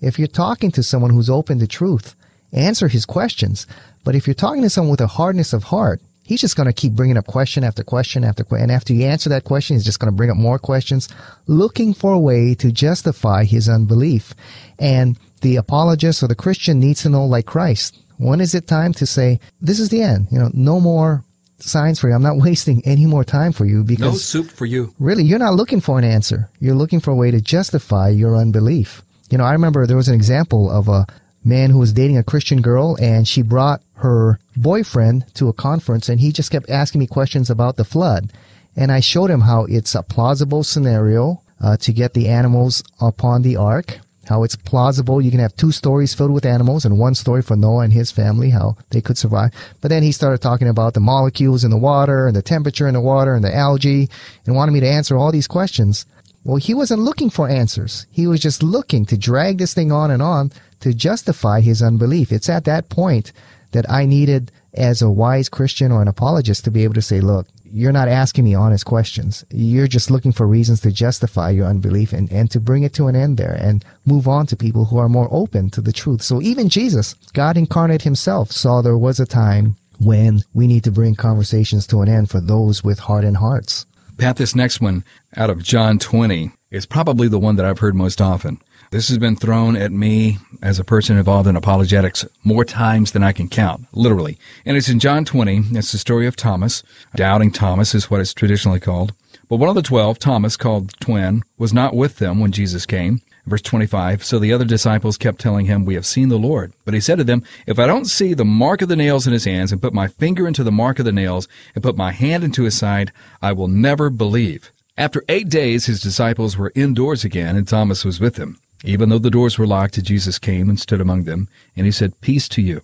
If 0.00 0.16
you're 0.16 0.28
talking 0.28 0.70
to 0.72 0.82
someone 0.84 1.10
who's 1.10 1.30
open 1.30 1.58
to 1.58 1.66
truth, 1.66 2.14
answer 2.52 2.86
his 2.86 3.04
questions. 3.04 3.66
But 4.04 4.14
if 4.14 4.26
you're 4.26 4.34
talking 4.34 4.62
to 4.62 4.70
someone 4.70 4.92
with 4.92 5.00
a 5.00 5.06
hardness 5.06 5.52
of 5.52 5.64
heart, 5.64 6.00
he's 6.26 6.40
just 6.40 6.56
going 6.56 6.66
to 6.66 6.72
keep 6.72 6.92
bringing 6.92 7.16
up 7.16 7.26
question 7.26 7.64
after 7.64 7.82
question 7.82 8.24
after 8.24 8.44
question. 8.44 8.64
And 8.64 8.72
after 8.72 8.92
you 8.92 9.06
answer 9.06 9.28
that 9.30 9.44
question, 9.44 9.76
he's 9.76 9.84
just 9.84 10.00
going 10.00 10.12
to 10.12 10.16
bring 10.16 10.30
up 10.30 10.36
more 10.36 10.58
questions, 10.58 11.08
looking 11.46 11.94
for 11.94 12.12
a 12.12 12.18
way 12.18 12.54
to 12.56 12.72
justify 12.72 13.44
his 13.44 13.68
unbelief. 13.68 14.34
And 14.78 15.18
the 15.40 15.56
apologist 15.56 16.22
or 16.22 16.28
the 16.28 16.34
Christian 16.34 16.80
needs 16.80 17.02
to 17.02 17.08
know, 17.08 17.24
like 17.24 17.46
Christ, 17.46 17.98
when 18.18 18.40
is 18.40 18.54
it 18.54 18.66
time 18.66 18.92
to 18.94 19.06
say, 19.06 19.38
this 19.60 19.78
is 19.78 19.88
the 19.88 20.02
end? 20.02 20.26
You 20.30 20.38
know, 20.38 20.50
no 20.52 20.80
more 20.80 21.22
signs 21.58 22.00
for 22.00 22.08
you. 22.08 22.14
I'm 22.14 22.22
not 22.22 22.36
wasting 22.46 22.82
any 22.84 23.06
more 23.06 23.24
time 23.24 23.52
for 23.52 23.64
you 23.64 23.84
because 23.84 24.12
no 24.12 24.18
soup 24.18 24.50
for 24.50 24.66
you. 24.66 24.92
Really, 24.98 25.24
you're 25.24 25.38
not 25.38 25.54
looking 25.54 25.80
for 25.80 25.98
an 25.98 26.04
answer. 26.04 26.50
You're 26.60 26.74
looking 26.74 27.00
for 27.00 27.12
a 27.12 27.16
way 27.16 27.30
to 27.30 27.40
justify 27.40 28.08
your 28.08 28.36
unbelief. 28.36 29.02
You 29.30 29.38
know, 29.38 29.44
I 29.44 29.52
remember 29.52 29.86
there 29.86 29.96
was 29.96 30.08
an 30.08 30.14
example 30.14 30.70
of 30.70 30.88
a 30.88 31.06
man 31.44 31.70
who 31.70 31.78
was 31.78 31.92
dating 31.92 32.18
a 32.18 32.24
Christian 32.24 32.60
girl 32.60 32.96
and 33.00 33.26
she 33.26 33.42
brought 33.42 33.80
her 33.96 34.38
boyfriend 34.56 35.24
to 35.34 35.48
a 35.48 35.52
conference 35.52 36.08
and 36.08 36.20
he 36.20 36.32
just 36.32 36.50
kept 36.50 36.70
asking 36.70 37.00
me 37.00 37.06
questions 37.06 37.50
about 37.50 37.76
the 37.76 37.84
flood. 37.84 38.32
And 38.76 38.92
I 38.92 39.00
showed 39.00 39.30
him 39.30 39.40
how 39.40 39.64
it's 39.64 39.94
a 39.94 40.02
plausible 40.02 40.62
scenario 40.62 41.40
uh, 41.62 41.76
to 41.78 41.92
get 41.92 42.12
the 42.12 42.28
animals 42.28 42.84
upon 43.00 43.40
the 43.40 43.56
ark, 43.56 43.98
how 44.28 44.42
it's 44.42 44.56
plausible. 44.56 45.22
You 45.22 45.30
can 45.30 45.40
have 45.40 45.56
two 45.56 45.72
stories 45.72 46.12
filled 46.12 46.32
with 46.32 46.44
animals 46.44 46.84
and 46.84 46.98
one 46.98 47.14
story 47.14 47.40
for 47.40 47.56
Noah 47.56 47.84
and 47.84 47.92
his 47.92 48.10
family, 48.10 48.50
how 48.50 48.76
they 48.90 49.00
could 49.00 49.16
survive. 49.16 49.52
But 49.80 49.88
then 49.88 50.02
he 50.02 50.12
started 50.12 50.42
talking 50.42 50.68
about 50.68 50.92
the 50.92 51.00
molecules 51.00 51.64
in 51.64 51.70
the 51.70 51.78
water 51.78 52.26
and 52.26 52.36
the 52.36 52.42
temperature 52.42 52.86
in 52.86 52.94
the 52.94 53.00
water 53.00 53.34
and 53.34 53.42
the 53.42 53.54
algae 53.54 54.10
and 54.44 54.54
wanted 54.54 54.72
me 54.72 54.80
to 54.80 54.88
answer 54.88 55.16
all 55.16 55.32
these 55.32 55.48
questions. 55.48 56.04
Well, 56.44 56.56
he 56.56 56.74
wasn't 56.74 57.00
looking 57.00 57.30
for 57.30 57.48
answers. 57.48 58.06
He 58.10 58.26
was 58.26 58.40
just 58.40 58.62
looking 58.62 59.06
to 59.06 59.16
drag 59.16 59.56
this 59.58 59.72
thing 59.74 59.90
on 59.90 60.10
and 60.10 60.22
on 60.22 60.52
to 60.80 60.92
justify 60.92 61.60
his 61.60 61.82
unbelief. 61.82 62.30
It's 62.30 62.50
at 62.50 62.64
that 62.66 62.90
point 62.90 63.32
that 63.72 63.90
I 63.90 64.06
needed, 64.06 64.52
as 64.74 65.02
a 65.02 65.10
wise 65.10 65.48
Christian 65.48 65.90
or 65.90 66.02
an 66.02 66.08
apologist, 66.08 66.64
to 66.64 66.70
be 66.70 66.84
able 66.84 66.94
to 66.94 67.02
say, 67.02 67.20
look, 67.20 67.46
you're 67.64 67.92
not 67.92 68.08
asking 68.08 68.44
me 68.44 68.54
honest 68.54 68.84
questions. 68.84 69.44
You're 69.50 69.88
just 69.88 70.10
looking 70.10 70.32
for 70.32 70.46
reasons 70.46 70.80
to 70.82 70.92
justify 70.92 71.50
your 71.50 71.66
unbelief 71.66 72.12
and, 72.12 72.30
and 72.30 72.50
to 72.50 72.60
bring 72.60 72.82
it 72.82 72.94
to 72.94 73.08
an 73.08 73.16
end 73.16 73.38
there 73.38 73.54
and 73.54 73.84
move 74.04 74.28
on 74.28 74.46
to 74.46 74.56
people 74.56 74.84
who 74.84 74.98
are 74.98 75.08
more 75.08 75.28
open 75.30 75.70
to 75.70 75.80
the 75.80 75.92
truth. 75.92 76.22
So 76.22 76.40
even 76.40 76.68
Jesus, 76.68 77.14
God 77.32 77.56
incarnate 77.56 78.02
himself, 78.02 78.52
saw 78.52 78.80
there 78.80 78.96
was 78.96 79.18
a 79.18 79.26
time 79.26 79.76
when 79.98 80.42
we 80.54 80.66
need 80.66 80.84
to 80.84 80.90
bring 80.90 81.14
conversations 81.14 81.86
to 81.88 82.02
an 82.02 82.08
end 82.08 82.30
for 82.30 82.40
those 82.40 82.84
with 82.84 82.98
hardened 82.98 83.38
hearts. 83.38 83.86
Pat, 84.18 84.36
this 84.36 84.54
next 84.54 84.80
one 84.80 85.04
out 85.36 85.50
of 85.50 85.62
John 85.62 85.98
20 85.98 86.50
is 86.70 86.86
probably 86.86 87.28
the 87.28 87.38
one 87.38 87.56
that 87.56 87.66
I've 87.66 87.78
heard 87.78 87.94
most 87.94 88.20
often. 88.20 88.60
This 88.90 89.08
has 89.08 89.18
been 89.18 89.36
thrown 89.36 89.76
at 89.76 89.90
me 89.90 90.38
as 90.62 90.78
a 90.78 90.84
person 90.84 91.16
involved 91.16 91.48
in 91.48 91.56
apologetics 91.56 92.24
more 92.44 92.64
times 92.64 93.12
than 93.12 93.24
I 93.24 93.32
can 93.32 93.48
count, 93.48 93.86
literally. 93.92 94.38
And 94.64 94.76
it's 94.76 94.88
in 94.88 95.00
John 95.00 95.24
20. 95.24 95.62
It's 95.72 95.92
the 95.92 95.98
story 95.98 96.26
of 96.26 96.36
Thomas. 96.36 96.84
Doubting 97.16 97.50
Thomas 97.50 97.94
is 97.94 98.10
what 98.10 98.20
it's 98.20 98.32
traditionally 98.32 98.78
called. 98.78 99.12
But 99.48 99.56
one 99.56 99.68
of 99.68 99.74
the 99.74 99.82
twelve, 99.82 100.18
Thomas, 100.18 100.56
called 100.56 100.90
the 100.90 100.96
twin, 101.04 101.42
was 101.58 101.72
not 101.72 101.94
with 101.94 102.16
them 102.18 102.40
when 102.40 102.52
Jesus 102.52 102.86
came. 102.86 103.22
Verse 103.46 103.62
25, 103.62 104.24
so 104.24 104.40
the 104.40 104.52
other 104.52 104.64
disciples 104.64 105.16
kept 105.16 105.40
telling 105.40 105.66
him, 105.66 105.84
We 105.84 105.94
have 105.94 106.04
seen 106.04 106.30
the 106.30 106.38
Lord. 106.38 106.72
But 106.84 106.94
he 106.94 107.00
said 107.00 107.18
to 107.18 107.24
them, 107.24 107.44
If 107.64 107.78
I 107.78 107.86
don't 107.86 108.06
see 108.06 108.34
the 108.34 108.44
mark 108.44 108.82
of 108.82 108.88
the 108.88 108.96
nails 108.96 109.24
in 109.26 109.32
his 109.32 109.44
hands, 109.44 109.70
and 109.70 109.80
put 109.80 109.94
my 109.94 110.08
finger 110.08 110.48
into 110.48 110.64
the 110.64 110.72
mark 110.72 110.98
of 110.98 111.04
the 111.04 111.12
nails, 111.12 111.46
and 111.74 111.82
put 111.82 111.96
my 111.96 112.10
hand 112.10 112.42
into 112.42 112.64
his 112.64 112.76
side, 112.76 113.12
I 113.40 113.52
will 113.52 113.68
never 113.68 114.10
believe. 114.10 114.72
After 114.98 115.22
eight 115.28 115.48
days, 115.48 115.86
his 115.86 116.00
disciples 116.00 116.56
were 116.56 116.72
indoors 116.74 117.24
again, 117.24 117.54
and 117.54 117.68
Thomas 117.68 118.04
was 118.04 118.18
with 118.18 118.34
them. 118.34 118.58
Even 118.84 119.08
though 119.08 119.18
the 119.18 119.30
doors 119.30 119.58
were 119.58 119.66
locked, 119.66 120.02
Jesus 120.02 120.38
came 120.38 120.68
and 120.68 120.78
stood 120.78 121.00
among 121.00 121.24
them, 121.24 121.48
and 121.76 121.86
he 121.86 121.92
said, 121.92 122.20
Peace 122.20 122.48
to 122.50 122.62
you. 122.62 122.82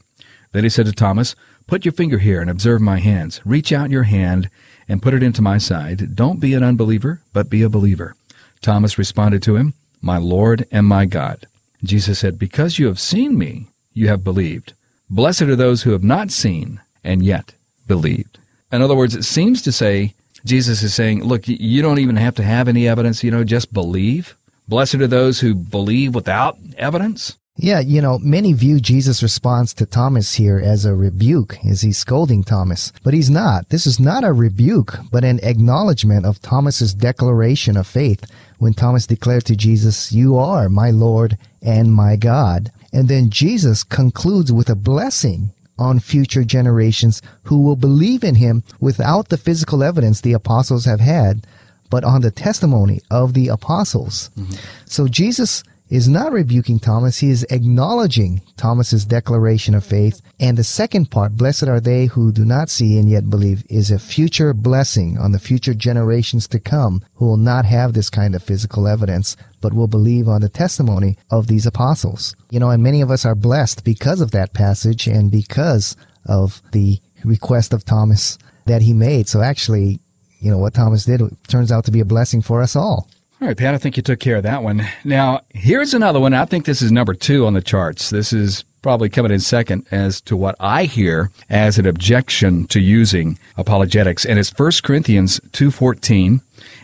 Then 0.52 0.64
he 0.64 0.70
said 0.70 0.86
to 0.86 0.92
Thomas, 0.92 1.34
Put 1.66 1.84
your 1.84 1.92
finger 1.92 2.18
here 2.18 2.40
and 2.40 2.50
observe 2.50 2.80
my 2.80 2.98
hands. 2.98 3.40
Reach 3.44 3.72
out 3.72 3.90
your 3.90 4.02
hand 4.02 4.50
and 4.88 5.02
put 5.02 5.14
it 5.14 5.22
into 5.22 5.42
my 5.42 5.58
side. 5.58 6.14
Don't 6.14 6.40
be 6.40 6.54
an 6.54 6.62
unbeliever, 6.62 7.22
but 7.32 7.50
be 7.50 7.62
a 7.62 7.68
believer. 7.68 8.14
Thomas 8.60 8.98
responded 8.98 9.42
to 9.44 9.56
him, 9.56 9.74
My 10.00 10.18
Lord 10.18 10.66
and 10.70 10.86
my 10.86 11.06
God. 11.06 11.46
Jesus 11.84 12.18
said, 12.18 12.38
Because 12.38 12.78
you 12.78 12.86
have 12.86 13.00
seen 13.00 13.38
me, 13.38 13.68
you 13.92 14.08
have 14.08 14.24
believed. 14.24 14.72
Blessed 15.10 15.42
are 15.42 15.56
those 15.56 15.82
who 15.82 15.90
have 15.90 16.04
not 16.04 16.30
seen 16.30 16.80
and 17.04 17.24
yet 17.24 17.54
believed. 17.86 18.38
In 18.70 18.82
other 18.82 18.94
words, 18.94 19.14
it 19.14 19.24
seems 19.24 19.62
to 19.62 19.72
say, 19.72 20.14
Jesus 20.44 20.82
is 20.82 20.94
saying, 20.94 21.24
Look, 21.24 21.46
you 21.46 21.82
don't 21.82 21.98
even 21.98 22.16
have 22.16 22.34
to 22.36 22.42
have 22.42 22.68
any 22.68 22.88
evidence, 22.88 23.22
you 23.22 23.30
know, 23.30 23.44
just 23.44 23.72
believe. 23.72 24.34
Blessed 24.72 24.94
are 24.94 25.06
those 25.06 25.38
who 25.38 25.54
believe 25.54 26.14
without 26.14 26.56
evidence. 26.78 27.36
Yeah, 27.58 27.80
you 27.80 28.00
know, 28.00 28.18
many 28.18 28.54
view 28.54 28.80
Jesus' 28.80 29.22
response 29.22 29.74
to 29.74 29.84
Thomas 29.84 30.36
here 30.36 30.58
as 30.58 30.86
a 30.86 30.94
rebuke, 30.94 31.58
as 31.62 31.82
he's 31.82 31.98
scolding 31.98 32.42
Thomas. 32.42 32.90
But 33.04 33.12
he's 33.12 33.28
not. 33.28 33.68
This 33.68 33.86
is 33.86 34.00
not 34.00 34.24
a 34.24 34.32
rebuke, 34.32 34.94
but 35.10 35.24
an 35.24 35.40
acknowledgement 35.42 36.24
of 36.24 36.40
Thomas's 36.40 36.94
declaration 36.94 37.76
of 37.76 37.86
faith 37.86 38.24
when 38.60 38.72
Thomas 38.72 39.06
declared 39.06 39.44
to 39.44 39.56
Jesus, 39.56 40.10
You 40.10 40.38
are 40.38 40.70
my 40.70 40.90
Lord 40.90 41.36
and 41.60 41.92
my 41.92 42.16
God. 42.16 42.72
And 42.94 43.08
then 43.08 43.28
Jesus 43.28 43.84
concludes 43.84 44.50
with 44.50 44.70
a 44.70 44.74
blessing 44.74 45.50
on 45.78 46.00
future 46.00 46.44
generations 46.44 47.20
who 47.42 47.60
will 47.60 47.76
believe 47.76 48.24
in 48.24 48.36
him 48.36 48.62
without 48.80 49.28
the 49.28 49.36
physical 49.36 49.82
evidence 49.82 50.22
the 50.22 50.32
apostles 50.32 50.86
have 50.86 51.00
had 51.00 51.46
but 51.92 52.04
on 52.04 52.22
the 52.22 52.30
testimony 52.30 53.02
of 53.10 53.34
the 53.34 53.48
apostles. 53.48 54.30
Mm-hmm. 54.38 54.54
So 54.86 55.06
Jesus 55.06 55.62
is 55.90 56.08
not 56.08 56.32
rebuking 56.32 56.78
Thomas, 56.78 57.18
he 57.18 57.28
is 57.28 57.44
acknowledging 57.50 58.40
Thomas's 58.56 59.04
declaration 59.04 59.74
of 59.74 59.84
faith. 59.84 60.22
And 60.40 60.56
the 60.56 60.64
second 60.64 61.10
part, 61.10 61.36
blessed 61.36 61.64
are 61.64 61.80
they 61.80 62.06
who 62.06 62.32
do 62.32 62.46
not 62.46 62.70
see 62.70 62.96
and 62.96 63.10
yet 63.10 63.28
believe, 63.28 63.62
is 63.68 63.90
a 63.90 63.98
future 63.98 64.54
blessing 64.54 65.18
on 65.18 65.32
the 65.32 65.38
future 65.38 65.74
generations 65.74 66.48
to 66.48 66.58
come 66.58 67.02
who 67.16 67.26
will 67.26 67.36
not 67.36 67.66
have 67.66 67.92
this 67.92 68.08
kind 68.08 68.34
of 68.34 68.42
physical 68.42 68.88
evidence, 68.88 69.36
but 69.60 69.74
will 69.74 69.86
believe 69.86 70.28
on 70.28 70.40
the 70.40 70.48
testimony 70.48 71.18
of 71.30 71.46
these 71.46 71.66
apostles. 71.66 72.34
You 72.48 72.58
know, 72.58 72.70
and 72.70 72.82
many 72.82 73.02
of 73.02 73.10
us 73.10 73.26
are 73.26 73.34
blessed 73.34 73.84
because 73.84 74.22
of 74.22 74.30
that 74.30 74.54
passage 74.54 75.06
and 75.06 75.30
because 75.30 75.94
of 76.24 76.62
the 76.72 77.00
request 77.22 77.74
of 77.74 77.84
Thomas 77.84 78.38
that 78.64 78.80
he 78.80 78.94
made. 78.94 79.28
So 79.28 79.42
actually, 79.42 80.00
you 80.42 80.50
know, 80.50 80.58
what 80.58 80.74
Thomas 80.74 81.04
did 81.04 81.22
turns 81.46 81.70
out 81.70 81.84
to 81.84 81.92
be 81.92 82.00
a 82.00 82.04
blessing 82.04 82.42
for 82.42 82.60
us 82.60 82.74
all. 82.74 83.08
All 83.40 83.48
right, 83.48 83.56
Pat, 83.56 83.74
I 83.74 83.78
think 83.78 83.96
you 83.96 84.02
took 84.02 84.20
care 84.20 84.36
of 84.36 84.42
that 84.42 84.62
one. 84.62 84.86
Now, 85.04 85.40
here's 85.54 85.94
another 85.94 86.20
one. 86.20 86.34
I 86.34 86.44
think 86.44 86.64
this 86.64 86.82
is 86.82 86.92
number 86.92 87.14
two 87.14 87.46
on 87.46 87.54
the 87.54 87.62
charts. 87.62 88.10
This 88.10 88.32
is 88.32 88.64
probably 88.82 89.08
coming 89.08 89.32
in 89.32 89.40
second 89.40 89.86
as 89.90 90.20
to 90.22 90.36
what 90.36 90.56
I 90.60 90.84
hear 90.84 91.30
as 91.48 91.78
an 91.78 91.86
objection 91.86 92.66
to 92.66 92.80
using 92.80 93.38
apologetics. 93.56 94.24
And 94.24 94.38
it's 94.38 94.56
1 94.56 94.70
Corinthians 94.82 95.40
2.14. 95.50 96.40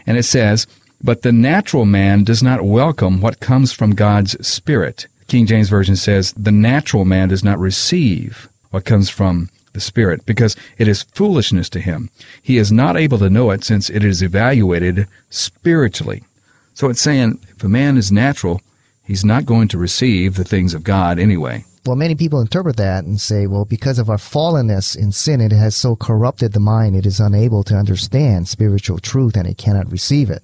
And 0.07 0.17
it 0.17 0.25
says, 0.25 0.67
But 1.03 1.23
the 1.23 1.33
natural 1.33 1.85
man 1.85 2.25
does 2.25 2.43
not 2.43 2.63
welcome 2.63 3.21
what 3.21 3.41
comes 3.41 3.73
from 3.73 3.95
God's 3.95 4.47
Spirit. 4.47 5.07
King 5.27 5.47
James 5.47 5.69
Version 5.69 5.97
says, 5.97 6.33
The 6.33 6.53
natural 6.53 7.05
man 7.05 7.29
does 7.29 7.45
not 7.45 7.59
receive 7.59 8.49
what 8.71 8.85
comes 8.85 9.11
from 9.11 9.49
the 9.79 9.83
Spirit, 9.83 10.27
because 10.27 10.57
it 10.77 10.89
is 10.89 11.05
foolishness 11.15 11.69
to 11.71 11.81
him. 11.81 12.11
He 12.43 12.59
is 12.59 12.73
not 12.73 12.97
able 12.97 13.19
to 13.19 13.31
know 13.31 13.53
it 13.53 13.63
since 13.63 13.89
it 13.89 14.03
is 14.03 14.23
evaluated 14.23 15.07
spiritually. 15.31 16.25
So 16.75 16.89
it's 16.89 17.01
saying 17.01 17.39
if 17.49 17.63
a 17.63 17.69
man 17.69 17.97
is 17.97 18.11
natural, 18.11 18.61
he's 19.05 19.25
not 19.25 19.47
going 19.47 19.69
to 19.69 19.79
receive 19.79 20.35
the 20.35 20.43
things 20.43 20.75
of 20.75 20.83
God 20.83 21.21
anyway. 21.21 21.65
Well, 21.87 21.95
many 21.95 22.17
people 22.17 22.41
interpret 22.41 22.77
that 22.77 23.05
and 23.05 23.21
say, 23.21 23.47
well, 23.47 23.65
because 23.65 24.01
of 24.01 24.11
our 24.11 24.17
fallenness 24.17 24.97
in 24.97 25.13
sin, 25.13 25.41
it 25.41 25.53
has 25.53 25.77
so 25.77 25.95
corrupted 25.95 26.53
the 26.53 26.61
mind, 26.61 26.97
it 26.97 27.07
is 27.07 27.21
unable 27.21 27.63
to 27.65 27.77
understand 27.77 28.49
spiritual 28.49 28.99
truth 28.99 29.37
and 29.37 29.47
it 29.47 29.59
cannot 29.59 29.93
receive 29.93 30.29
it. 30.29 30.43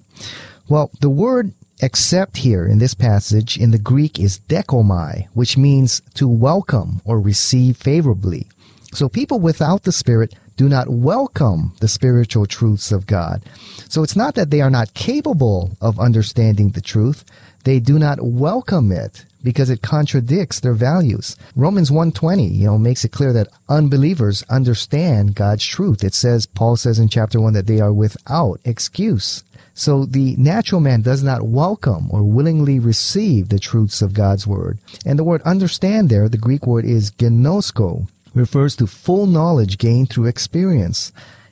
Well, 0.69 0.89
the 1.01 1.09
word 1.09 1.51
accept 1.81 2.37
here 2.37 2.65
in 2.65 2.77
this 2.77 2.93
passage 2.93 3.57
in 3.57 3.71
the 3.71 3.77
Greek 3.77 4.17
is 4.17 4.39
dekomai, 4.39 5.27
which 5.33 5.57
means 5.57 6.01
to 6.13 6.27
welcome 6.27 7.01
or 7.03 7.19
receive 7.19 7.77
favorably. 7.77 8.47
So 8.95 9.09
people 9.09 9.39
without 9.39 9.83
the 9.83 9.91
Spirit 9.91 10.33
do 10.55 10.69
not 10.69 10.87
welcome 10.87 11.73
the 11.81 11.87
spiritual 11.89 12.45
truths 12.45 12.93
of 12.93 13.05
God. 13.05 13.43
So 13.89 14.03
it's 14.03 14.15
not 14.15 14.35
that 14.35 14.51
they 14.51 14.61
are 14.61 14.69
not 14.69 14.93
capable 14.93 15.75
of 15.81 15.99
understanding 15.99 16.69
the 16.69 16.79
truth, 16.79 17.25
they 17.65 17.81
do 17.81 17.99
not 17.99 18.21
welcome 18.21 18.93
it 18.93 19.25
because 19.43 19.69
it 19.69 19.81
contradicts 19.81 20.61
their 20.61 20.73
values. 20.73 21.35
Romans 21.57 21.91
1:20, 21.91 22.47
you 22.47 22.67
know, 22.67 22.77
makes 22.77 23.03
it 23.03 23.11
clear 23.11 23.33
that 23.33 23.49
unbelievers 23.67 24.43
understand 24.49 25.35
God's 25.35 25.65
truth. 25.65 26.01
It 26.01 26.13
says 26.13 26.45
Paul 26.45 26.77
says 26.77 26.97
in 26.97 27.09
chapter 27.09 27.41
1 27.41 27.51
that 27.51 27.67
they 27.67 27.81
are 27.81 27.91
without 27.91 28.61
excuse. 28.63 29.43
So 29.73 30.05
the 30.05 30.37
natural 30.37 30.79
man 30.79 31.01
does 31.01 31.21
not 31.21 31.49
welcome 31.49 32.07
or 32.11 32.23
willingly 32.23 32.79
receive 32.79 33.49
the 33.49 33.59
truths 33.59 34.01
of 34.01 34.13
God's 34.13 34.47
word. 34.47 34.79
And 35.05 35.19
the 35.19 35.25
word 35.25 35.41
understand 35.41 36.07
there, 36.07 36.29
the 36.29 36.37
Greek 36.37 36.65
word 36.65 36.85
is 36.85 37.11
gnosko, 37.11 38.07
refers 38.35 38.75
to 38.75 38.85
full 38.85 39.25
knowledge 39.25 39.79
gained 39.79 40.09
through 40.11 40.27
experience. 40.27 41.11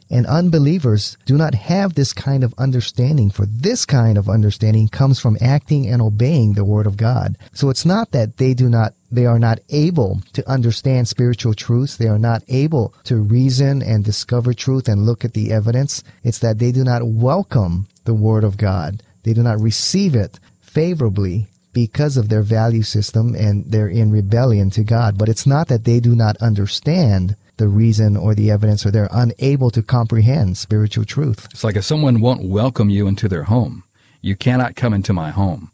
And 0.09 0.27
unbelievers 0.27 1.17
do 1.25 1.37
not 1.37 1.55
have 1.55 1.95
this 1.95 2.13
kind 2.13 2.43
of 2.43 2.53
understanding, 2.59 3.31
for 3.31 3.47
this 3.47 3.83
kind 3.83 4.15
of 4.15 4.29
understanding 4.29 4.87
comes 4.87 5.19
from 5.19 5.39
acting 5.41 5.87
and 5.87 6.03
obeying 6.03 6.53
the 6.53 6.65
Word 6.65 6.85
of 6.85 6.97
God. 6.97 7.35
So 7.53 7.71
it's 7.71 7.85
not 7.85 8.11
that 8.11 8.37
they 8.37 8.53
do 8.53 8.69
not, 8.69 8.93
they 9.11 9.25
are 9.25 9.39
not 9.39 9.57
able 9.69 10.21
to 10.33 10.47
understand 10.47 11.07
spiritual 11.07 11.55
truths. 11.55 11.97
They 11.97 12.09
are 12.09 12.19
not 12.19 12.43
able 12.47 12.93
to 13.05 13.17
reason 13.17 13.81
and 13.81 14.05
discover 14.05 14.53
truth 14.53 14.87
and 14.87 15.07
look 15.07 15.25
at 15.25 15.33
the 15.33 15.51
evidence. 15.51 16.03
It's 16.23 16.39
that 16.39 16.59
they 16.59 16.71
do 16.71 16.83
not 16.83 17.07
welcome 17.07 17.87
the 18.03 18.13
Word 18.13 18.43
of 18.43 18.57
God. 18.57 19.01
They 19.23 19.33
do 19.33 19.41
not 19.41 19.59
receive 19.59 20.13
it 20.13 20.39
favorably 20.61 21.47
because 21.73 22.17
of 22.17 22.29
their 22.29 22.43
value 22.43 22.83
system 22.83 23.35
and 23.35 23.65
they're 23.65 23.87
in 23.87 24.11
rebellion 24.11 24.69
to 24.71 24.83
God. 24.83 25.17
But 25.17 25.29
it's 25.29 25.45
not 25.45 25.67
that 25.67 25.83
they 25.83 25.99
do 25.99 26.15
not 26.15 26.37
understand 26.37 27.35
the 27.57 27.67
reason 27.67 28.15
or 28.17 28.33
the 28.33 28.51
evidence 28.51 28.85
or 28.85 28.91
they're 28.91 29.09
unable 29.11 29.69
to 29.71 29.81
comprehend 29.81 30.57
spiritual 30.57 31.05
truth. 31.05 31.47
It's 31.51 31.63
like 31.63 31.75
if 31.75 31.83
someone 31.83 32.21
won't 32.21 32.47
welcome 32.47 32.89
you 32.89 33.07
into 33.07 33.27
their 33.27 33.43
home, 33.43 33.83
you 34.21 34.35
cannot 34.35 34.75
come 34.75 34.93
into 34.93 35.13
my 35.13 35.31
home. 35.31 35.71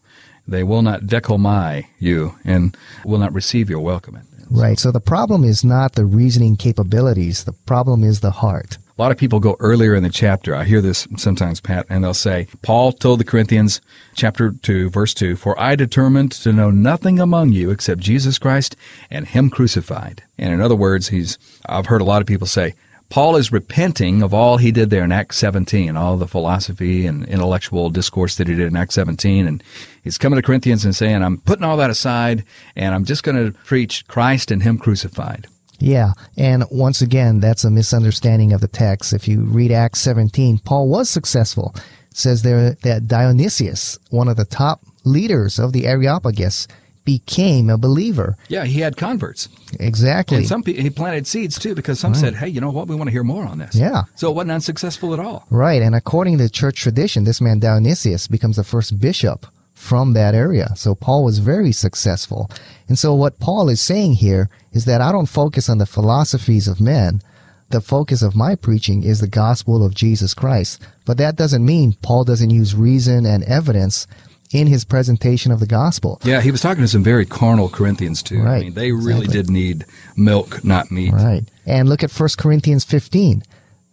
They 0.48 0.64
will 0.64 0.82
not 0.82 1.02
dekomai 1.02 1.86
you 2.00 2.36
and 2.44 2.76
will 3.06 3.20
not 3.20 3.34
receive 3.34 3.70
your 3.70 3.82
welcome. 3.82 4.18
Right. 4.50 4.80
So 4.80 4.92
the 4.92 5.00
problem 5.00 5.44
is 5.44 5.64
not 5.64 5.94
the 5.94 6.06
reasoning 6.06 6.56
capabilities. 6.56 7.44
The 7.44 7.54
problem 7.54 8.04
is 8.04 8.22
the 8.22 8.32
heart. 8.32 8.80
A 9.00 9.02
lot 9.02 9.14
of 9.14 9.18
people 9.18 9.40
go 9.40 9.56
earlier 9.62 9.96
in 9.96 10.04
the 10.04 10.10
chapter. 10.10 10.54
I 10.54 10.66
hear 10.66 10.82
this 10.82 11.08
sometimes, 11.16 11.62
Pat, 11.62 11.86
and 11.88 12.04
they'll 12.04 12.14
say, 12.14 12.50
Paul 12.64 12.92
told 12.92 13.22
the 13.22 13.24
Corinthians, 13.24 13.80
chapter 14.14 14.52
2, 14.52 14.90
verse 14.90 15.14
2, 15.14 15.38
For 15.38 15.58
I 15.58 15.78
determined 15.78 16.34
to 16.34 16.52
know 16.52 16.70
nothing 16.70 17.18
among 17.18 17.54
you 17.54 17.70
except 17.70 18.02
Jesus 18.02 18.38
Christ 18.38 18.76
and 19.10 19.26
Him 19.26 19.50
crucified. 19.50 20.22
And 20.38 20.54
in 20.54 20.60
other 20.60 20.76
words, 20.76 21.08
he's, 21.08 21.40
I've 21.66 21.86
heard 21.86 22.02
a 22.02 22.04
lot 22.04 22.20
of 22.22 22.28
people 22.28 22.46
say, 22.46 22.76
Paul 23.08 23.38
is 23.38 23.54
repenting 23.54 24.22
of 24.22 24.34
all 24.34 24.58
he 24.58 24.70
did 24.70 24.90
there 24.90 25.06
in 25.06 25.14
Acts 25.14 25.38
17, 25.38 25.96
all 25.96 26.18
the 26.18 26.28
philosophy 26.28 27.06
and 27.06 27.26
intellectual 27.26 27.90
discourse 27.90 28.36
that 28.36 28.50
he 28.50 28.54
did 28.54 28.68
in 28.68 28.76
Acts 28.76 28.96
17. 28.96 29.48
And 29.48 29.64
he's 30.04 30.18
coming 30.18 30.36
to 30.36 30.44
Corinthians 30.46 30.84
and 30.84 30.94
saying, 30.94 31.24
I'm 31.24 31.38
putting 31.38 31.64
all 31.64 31.78
that 31.78 31.90
aside 31.90 32.44
and 32.76 32.94
I'm 32.94 33.06
just 33.06 33.24
going 33.24 33.38
to 33.38 33.58
preach 33.60 34.06
Christ 34.08 34.52
and 34.52 34.62
Him 34.62 34.78
crucified. 34.78 35.48
Yeah, 35.80 36.14
and 36.38 36.64
once 36.72 37.02
again, 37.02 37.40
that's 37.40 37.64
a 37.64 37.72
misunderstanding 37.72 38.54
of 38.54 38.62
the 38.62 38.68
text. 38.68 39.14
If 39.14 39.28
you 39.28 39.42
read 39.42 39.72
Acts 39.72 40.02
17, 40.02 40.60
Paul 40.60 40.90
was 40.90 41.10
successful. 41.10 41.74
It 42.12 42.18
says 42.18 42.42
there 42.42 42.76
that 42.84 43.08
Dionysius, 43.08 43.98
one 44.10 44.28
of 44.28 44.38
the 44.38 44.46
top 44.46 44.82
leaders 45.04 45.60
of 45.60 45.74
the 45.74 45.88
Areopagus, 45.88 46.68
became 47.06 47.70
a 47.70 47.78
believer. 47.78 48.38
Yeah, 48.50 48.66
he 48.66 48.82
had 48.82 48.96
converts. 48.96 49.50
Exactly. 49.80 50.38
And 50.38 50.48
some 50.48 50.64
he 50.64 50.90
planted 50.90 51.26
seeds 51.26 51.58
too 51.58 51.74
because 51.74 52.00
some 52.00 52.14
right. 52.14 52.20
said, 52.20 52.36
"Hey, 52.36 52.50
you 52.50 52.62
know 52.62 52.70
what? 52.70 52.88
We 52.88 52.96
want 52.96 53.08
to 53.08 53.12
hear 53.12 53.24
more 53.24 53.46
on 53.46 53.58
this." 53.58 53.74
Yeah. 53.74 54.04
So 54.16 54.30
it 54.30 54.36
wasn't 54.36 54.52
unsuccessful 54.52 55.14
at 55.14 55.20
all. 55.20 55.46
Right, 55.50 55.82
and 55.82 55.96
according 55.96 56.38
to 56.38 56.50
church 56.50 56.82
tradition, 56.82 57.24
this 57.24 57.42
man 57.42 57.60
Dionysius 57.60 58.28
becomes 58.28 58.58
the 58.58 58.64
first 58.64 59.00
bishop 59.00 59.48
from 59.80 60.12
that 60.12 60.36
area. 60.36 60.76
So 60.76 60.94
Paul 60.94 61.24
was 61.24 61.40
very 61.40 61.72
successful. 61.72 62.52
And 62.90 63.00
so 63.00 63.16
what 63.16 63.40
Paul 63.40 63.70
is 63.70 63.80
saying 63.80 64.14
here 64.14 64.50
is 64.74 64.84
that 64.86 65.00
I 65.00 65.14
don't 65.14 65.26
focus 65.26 65.70
on 65.70 65.78
the 65.78 65.86
philosophies 65.86 66.68
of 66.68 66.82
men. 66.82 67.22
The 67.70 67.80
focus 67.80 68.22
of 68.22 68.36
my 68.36 68.56
preaching 68.56 69.04
is 69.04 69.22
the 69.22 69.28
gospel 69.28 69.86
of 69.86 69.96
Jesus 69.96 70.34
Christ. 70.34 70.82
But 71.06 71.18
that 71.20 71.38
doesn't 71.38 71.66
mean 71.66 71.96
Paul 72.02 72.26
doesn't 72.26 72.50
use 72.50 72.76
reason 72.76 73.26
and 73.26 73.42
evidence 73.46 74.06
in 74.52 74.68
his 74.68 74.84
presentation 74.84 75.52
of 75.52 75.62
the 75.62 75.66
gospel. 75.66 76.20
Yeah, 76.26 76.42
he 76.42 76.52
was 76.52 76.60
talking 76.60 76.84
to 76.84 76.88
some 76.88 77.04
very 77.04 77.26
carnal 77.26 77.70
Corinthians 77.70 78.22
too. 78.22 78.42
Right. 78.42 78.58
I 78.58 78.60
mean, 78.60 78.74
they 78.74 78.92
really 78.92 79.26
exactly. 79.26 79.34
did 79.34 79.50
need 79.50 79.86
milk, 80.18 80.62
not 80.66 80.92
meat. 80.92 81.14
Right. 81.14 81.44
And 81.66 81.88
look 81.88 82.04
at 82.04 82.12
1 82.12 82.30
Corinthians 82.38 82.84
15. 82.84 83.44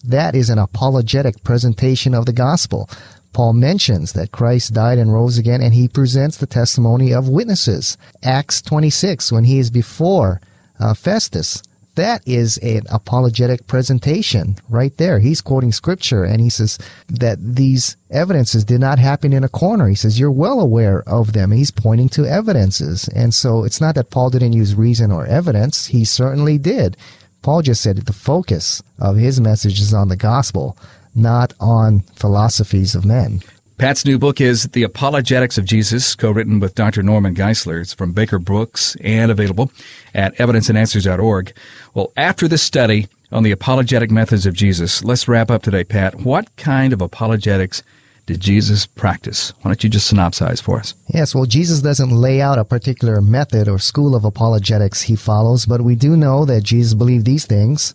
That 0.03 0.35
is 0.35 0.51
an 0.51 0.59
apologetic 0.59 1.44
presentation 1.44 2.12
of 2.14 2.27
the 2.27 2.33
gospel. 2.33 2.90
Paul 3.37 3.53
mentions 3.53 4.14
that 4.14 4.33
Christ 4.33 4.72
died 4.72 4.96
and 4.96 5.12
rose 5.12 5.37
again, 5.37 5.61
and 5.61 5.75
he 5.75 5.88
presents 5.88 6.38
the 6.38 6.46
testimony 6.46 7.12
of 7.12 7.29
witnesses. 7.29 7.99
Acts 8.22 8.62
26, 8.62 9.31
when 9.31 9.44
he 9.44 9.59
is 9.59 9.68
before 9.68 10.40
uh, 10.81 10.94
Festus, 10.94 11.62
that 11.96 12.27
is 12.27 12.57
an 12.57 12.85
apologetic 12.88 13.66
presentation 13.66 14.57
right 14.70 14.96
there. 14.96 15.18
He's 15.18 15.42
quoting 15.42 15.70
scripture 15.70 16.25
and 16.25 16.40
he 16.40 16.49
says 16.49 16.79
that 17.11 17.37
these 17.38 17.99
evidences 18.11 18.64
did 18.64 18.81
not 18.81 18.99
happen 18.99 19.35
in 19.35 19.44
a 19.44 19.51
corner. 19.51 19.87
He 19.87 19.96
says, 19.96 20.18
You're 20.18 20.31
well 20.31 20.59
aware 20.59 21.03
of 21.07 21.35
them. 21.35 21.53
He's 21.53 21.70
pointing 21.70 22.09
to 22.11 22.25
evidences. 22.25 23.07
And 23.09 23.35
so 23.35 23.64
it's 23.64 23.83
not 23.83 23.96
that 23.96 24.09
Paul 24.09 24.31
didn't 24.31 24.55
use 24.55 24.75
reason 24.75 25.12
or 25.12 25.27
evidence, 25.27 25.85
he 25.85 26.07
certainly 26.07 26.57
did. 26.57 26.96
Paul 27.42 27.61
just 27.61 27.83
said 27.83 27.99
the 27.99 28.14
focus 28.14 28.83
of 28.99 29.16
his 29.16 29.42
message 29.42 29.79
is 29.79 29.92
on 29.92 30.09
the 30.09 30.16
gospel 30.16 30.79
not 31.16 31.55
on 31.61 32.00
philosophies 32.14 32.94
of 32.94 33.05
men. 33.05 33.42
Pat's 33.79 34.07
new 34.07 34.18
book 34.18 34.40
is 34.40 34.64
The 34.68 34.85
Apologetics 34.85 35.59
of 35.59 35.66
Jesus, 35.66 36.14
co-written 36.14 36.61
with 36.61 36.74
Dr. 36.74 37.02
Norman 37.02 37.35
Geisler. 37.35 37.83
It's 37.83 37.92
from 37.92 38.12
Baker 38.12 38.38
Books 38.38 38.96
and 39.02 39.31
available 39.31 39.70
at 40.14 40.35
evidenceandanswers.org. 40.37 41.52
Well, 41.92 42.11
after 42.16 42.48
this 42.48 42.62
study 42.62 43.07
on 43.33 43.42
the 43.42 43.50
apologetic 43.50 44.11
methods 44.11 44.46
of 44.46 44.55
Jesus, 44.55 45.05
let's 45.05 45.29
wrap 45.29 45.50
up 45.50 45.62
today, 45.62 45.85
Pat. 45.85 46.14
What 46.20 46.55
kind 46.57 46.94
of 46.94 47.02
apologetics 47.02 47.83
did 48.24 48.40
Jesus 48.40 48.87
practice? 48.87 49.52
Why 49.61 49.70
don't 49.70 49.85
you 49.85 49.90
just 49.90 50.11
synopsize 50.11 50.62
for 50.62 50.79
us? 50.79 50.94
Yes, 51.09 51.35
well, 51.35 51.44
Jesus 51.44 51.83
doesn't 51.83 52.11
lay 52.11 52.40
out 52.40 52.59
a 52.59 52.64
particular 52.64 53.20
method 53.20 53.68
or 53.68 53.79
school 53.79 54.14
of 54.14 54.24
apologetics 54.24 55.02
he 55.02 55.16
follows, 55.16 55.66
but 55.66 55.83
we 55.83 55.96
do 55.96 56.16
know 56.16 56.46
that 56.46 56.62
Jesus 56.62 56.94
believed 56.94 57.26
these 57.26 57.44
things, 57.44 57.94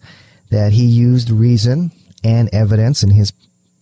that 0.51 0.73
he 0.73 0.85
used 0.85 1.31
reason, 1.31 1.91
and 2.23 2.49
evidence 2.53 3.03
in 3.03 3.11
his 3.11 3.33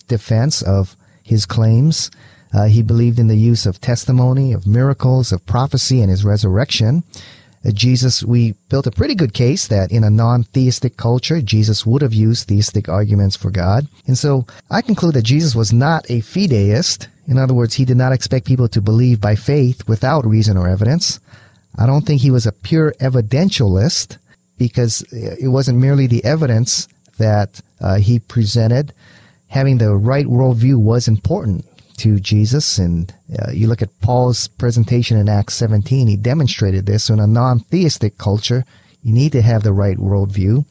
defense 0.08 0.62
of 0.62 0.96
his 1.24 1.46
claims. 1.46 2.12
Uh, 2.54 2.66
he 2.66 2.82
believed 2.82 3.20
in 3.20 3.28
the 3.28 3.38
use 3.38 3.66
of 3.66 3.80
testimony, 3.80 4.54
of 4.54 4.66
miracles, 4.66 5.32
of 5.32 5.46
prophecy, 5.46 6.02
and 6.02 6.10
his 6.10 6.26
resurrection. 6.26 7.04
Uh, 7.64 7.72
Jesus, 7.72 8.24
we 8.24 8.54
built 8.70 8.88
a 8.88 8.92
pretty 8.92 9.14
good 9.14 9.34
case 9.34 9.68
that 9.68 9.92
in 9.92 10.04
a 10.04 10.10
non-theistic 10.10 10.98
culture, 10.98 11.42
Jesus 11.42 11.86
would 11.86 12.02
have 12.02 12.14
used 12.14 12.48
theistic 12.48 12.90
arguments 12.90 13.36
for 13.36 13.52
God. 13.52 13.88
And 14.08 14.18
so 14.18 14.48
I 14.72 14.82
conclude 14.82 15.14
that 15.14 15.24
Jesus 15.24 15.56
was 15.56 15.72
not 15.72 16.06
a 16.10 16.22
fideist. 16.22 17.08
In 17.28 17.38
other 17.38 17.54
words, 17.54 17.76
he 17.76 17.86
did 17.86 17.98
not 17.98 18.14
expect 18.14 18.48
people 18.48 18.68
to 18.70 18.82
believe 18.82 19.22
by 19.22 19.36
faith 19.36 19.88
without 19.88 20.26
reason 20.26 20.58
or 20.58 20.68
evidence. 20.68 21.20
I 21.78 21.86
don't 21.86 22.06
think 22.06 22.22
he 22.22 22.32
was 22.32 22.48
a 22.48 22.52
pure 22.52 22.94
evidentialist 23.00 24.18
because 24.58 25.02
it 25.14 25.50
wasn't 25.50 25.78
merely 25.78 26.08
the 26.08 26.24
evidence 26.26 26.88
that 27.20 27.62
uh, 27.80 27.98
he 27.98 28.20
presented. 28.20 28.94
Having 29.48 29.78
the 29.78 29.96
right 29.96 30.26
worldview 30.26 30.78
was 30.78 31.08
important 31.08 31.66
to 31.98 32.20
Jesus. 32.20 32.78
And 32.78 33.14
uh, 33.38 33.52
you 33.52 33.68
look 33.68 33.82
at 33.82 34.00
Paul's 34.02 34.48
presentation 34.48 35.18
in 35.18 35.30
Acts 35.30 35.56
17, 35.56 36.08
he 36.08 36.18
demonstrated 36.18 36.86
this. 36.86 37.06
So 37.06 37.14
in 37.14 37.20
a 37.20 37.28
non-theistic 37.28 38.18
culture, 38.18 38.66
you 39.04 39.14
need 39.14 39.32
to 39.34 39.42
have 39.42 39.64
the 39.64 39.74
right 39.74 39.98
worldview. 39.98 40.66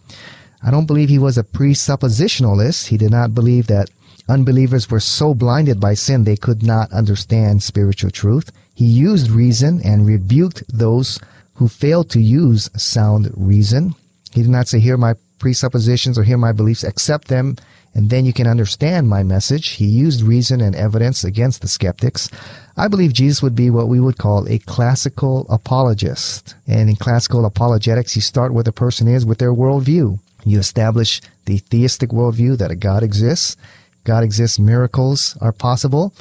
I 0.63 0.71
don't 0.71 0.87
believe 0.87 1.09
he 1.09 1.19
was 1.19 1.39
a 1.39 1.45
presuppositionalist. 1.45 2.89
He 2.89 2.97
did 2.97 3.11
not 3.11 3.35
believe 3.35 3.69
that 3.69 3.91
unbelievers 4.29 4.91
were 4.91 5.01
so 5.01 5.35
blinded 5.35 5.81
by 5.81 5.95
sin 5.95 6.25
they 6.25 6.37
could 6.37 6.63
not 6.63 6.93
understand 6.93 7.63
spiritual 7.63 8.11
truth. 8.11 8.51
He 8.75 8.87
used 8.87 9.31
reason 9.31 9.81
and 9.85 10.07
rebuked 10.07 10.65
those 10.69 11.21
who 11.55 11.69
failed 11.69 12.11
to 12.11 12.21
use 12.21 12.71
sound 12.77 13.31
reason. 13.37 13.95
He 14.33 14.43
did 14.43 14.51
not 14.51 14.69
say, 14.69 14.79
Hear 14.79 14.97
my 14.97 15.15
presuppositions 15.39 16.19
or 16.19 16.25
hear 16.25 16.39
my 16.39 16.53
beliefs, 16.53 16.85
accept 16.85 17.29
them, 17.29 17.57
and 17.95 18.11
then 18.11 18.25
you 18.25 18.33
can 18.33 18.47
understand 18.47 19.09
my 19.09 19.23
message. 19.23 19.71
He 19.71 19.87
used 19.87 20.23
reason 20.23 20.61
and 20.61 20.77
evidence 20.77 21.25
against 21.25 21.63
the 21.63 21.69
skeptics. 21.69 22.29
I 22.77 22.87
believe 22.89 23.13
Jesus 23.13 23.43
would 23.43 23.55
be 23.55 23.71
what 23.71 23.89
we 23.89 23.99
would 23.99 24.19
call 24.19 24.47
a 24.49 24.59
classical 24.59 25.47
apologist. 25.49 26.55
And 26.67 26.89
in 26.89 26.97
classical 26.97 27.45
apologetics, 27.45 28.15
you 28.15 28.23
start 28.23 28.53
where 28.53 28.65
the 28.65 28.73
person 28.73 29.09
is 29.09 29.27
with 29.27 29.39
their 29.39 29.53
worldview. 29.53 30.19
You 30.45 30.59
establish 30.59 31.21
the 31.47 31.59
theistic 31.59 32.11
worldview 32.11 32.59
that 32.59 32.71
a 32.71 32.77
God 32.77 33.03
exists. 33.03 33.57
God 34.05 34.23
exists, 34.23 34.59
miracles 34.59 35.37
are 35.41 35.53
possible. 35.53 36.13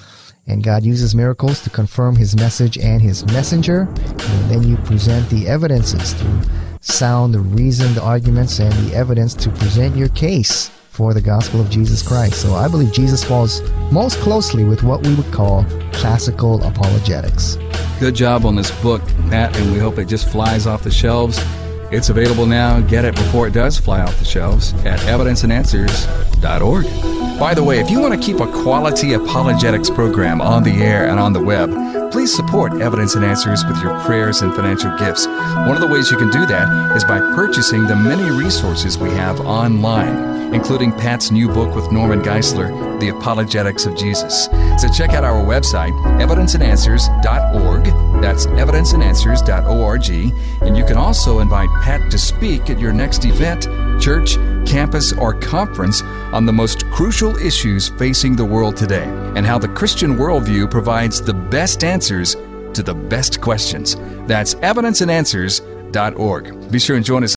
and 0.48 0.64
God 0.64 0.84
uses 0.84 1.14
miracles 1.14 1.62
to 1.64 1.70
confirm 1.70 2.16
his 2.16 2.36
message 2.36 2.78
and 2.78 3.02
his 3.02 3.26
messenger. 3.28 3.82
And 3.82 4.50
then 4.50 4.64
you 4.64 4.78
present 4.78 5.30
the 5.30 5.48
evidences 5.48 6.14
through 6.14 6.42
sound, 6.88 7.36
reasoned 7.54 8.00
arguments, 8.00 8.60
and 8.60 8.72
the 8.74 8.96
evidence 8.96 9.34
to 9.36 9.50
present 9.50 9.96
your 9.96 10.10
case 10.10 10.70
for 10.90 11.14
the 11.14 11.22
gospel 11.22 11.62
of 11.62 11.70
Jesus 11.70 12.02
Christ. 12.02 12.42
So 12.42 12.56
I 12.56 12.68
believe 12.68 12.92
Jesus 12.92 13.24
falls 13.24 13.62
most 13.92 14.18
closely 14.20 14.64
with 14.64 14.82
what 14.82 15.06
we 15.06 15.14
would 15.14 15.32
call 15.32 15.64
classical 15.92 16.64
apologetics. 16.64 17.58
Good 18.00 18.16
job 18.16 18.46
on 18.46 18.56
this 18.56 18.72
book, 18.82 19.02
Matt, 19.26 19.56
and 19.58 19.72
we 19.72 19.80
hope 19.80 20.00
it 20.00 20.06
just 20.06 20.30
flies 20.30 20.66
off 20.66 20.84
the 20.84 20.92
shelves. 20.92 21.38
It's 21.90 22.10
available 22.10 22.46
now. 22.46 22.82
Get 22.82 23.06
it 23.06 23.16
before 23.16 23.48
it 23.48 23.54
does 23.54 23.78
fly 23.78 24.02
off 24.02 24.20
the 24.20 24.26
shelves 24.26 24.74
at 24.86 25.00
evidenceandanswers.org. 25.02 27.40
By 27.40 27.54
the 27.54 27.64
way, 27.64 27.80
if 27.80 27.90
you 27.90 28.02
want 28.02 28.14
to 28.14 28.20
keep 28.20 28.42
a 28.42 28.52
quality 28.64 29.14
apologetics 29.14 29.90
program 29.90 30.42
on 30.42 30.64
the 30.64 30.72
air 30.72 31.08
and 31.08 31.20
on 31.20 31.34
the 31.34 31.42
web, 31.42 31.72
please 32.12 32.36
support 32.36 32.82
Evidence 32.82 33.16
and 33.16 33.24
Answers 33.24 33.64
with 33.66 33.82
your 33.82 33.98
prayers 34.02 34.42
and 34.42 34.54
financial 34.54 34.96
gifts. 34.98 35.28
One 35.28 35.76
of 35.76 35.82
the 35.82 35.88
ways 35.88 36.12
you 36.12 36.18
can 36.18 36.30
do 36.30 36.46
that 36.46 36.98
is 36.98 37.04
by 37.04 37.20
purchasing 37.20 37.86
the 37.86 37.96
many 37.96 38.30
resources 38.32 38.98
we 38.98 39.10
have 39.12 39.40
online, 39.42 40.54
including 40.54 40.92
Pat's 40.92 41.32
new 41.32 41.48
book 41.48 41.74
with 41.76 41.92
Norman 41.92 42.22
Geisler, 42.22 43.00
The 43.00 43.10
Apologetics 43.10 43.86
of 43.86 43.96
Jesus. 43.96 44.46
So 44.78 44.92
check 44.92 45.12
out 45.12 45.24
our 45.24 45.44
website, 45.44 45.94
evidenceandanswers.org. 46.20 48.17
That's 48.22 48.46
evidenceandanswers.org. 48.48 50.10
And 50.62 50.78
you 50.78 50.86
can 50.86 50.98
also 50.98 51.40
invite 51.40 51.70
Pat 51.82 52.12
to 52.12 52.18
speak 52.18 52.70
at 52.70 52.80
your 52.80 52.94
next 52.94 53.26
event, 53.26 53.68
church, 54.02 54.36
campus, 54.66 55.14
or 55.14 55.34
conference 55.34 56.02
on 56.02 56.46
the 56.46 56.54
most 56.54 56.86
crucial 56.92 57.36
issues 57.38 57.90
facing 57.90 58.36
the 58.36 58.46
world 58.46 58.76
today 58.76 59.06
and 59.36 59.46
how 59.46 59.58
the 59.58 59.70
Christian 59.70 60.18
worldview 60.18 60.70
provides 60.70 61.22
the 61.22 61.34
best 61.34 61.84
answers 61.84 62.36
to 62.74 62.84
the 62.84 62.94
best 62.94 63.42
questions. 63.42 63.96
That's 64.28 64.54
evidenceandanswers.org. 64.56 66.72
Be 66.72 66.80
sure 66.80 66.96
and 66.96 67.06
join 67.06 67.24
us 67.24 67.26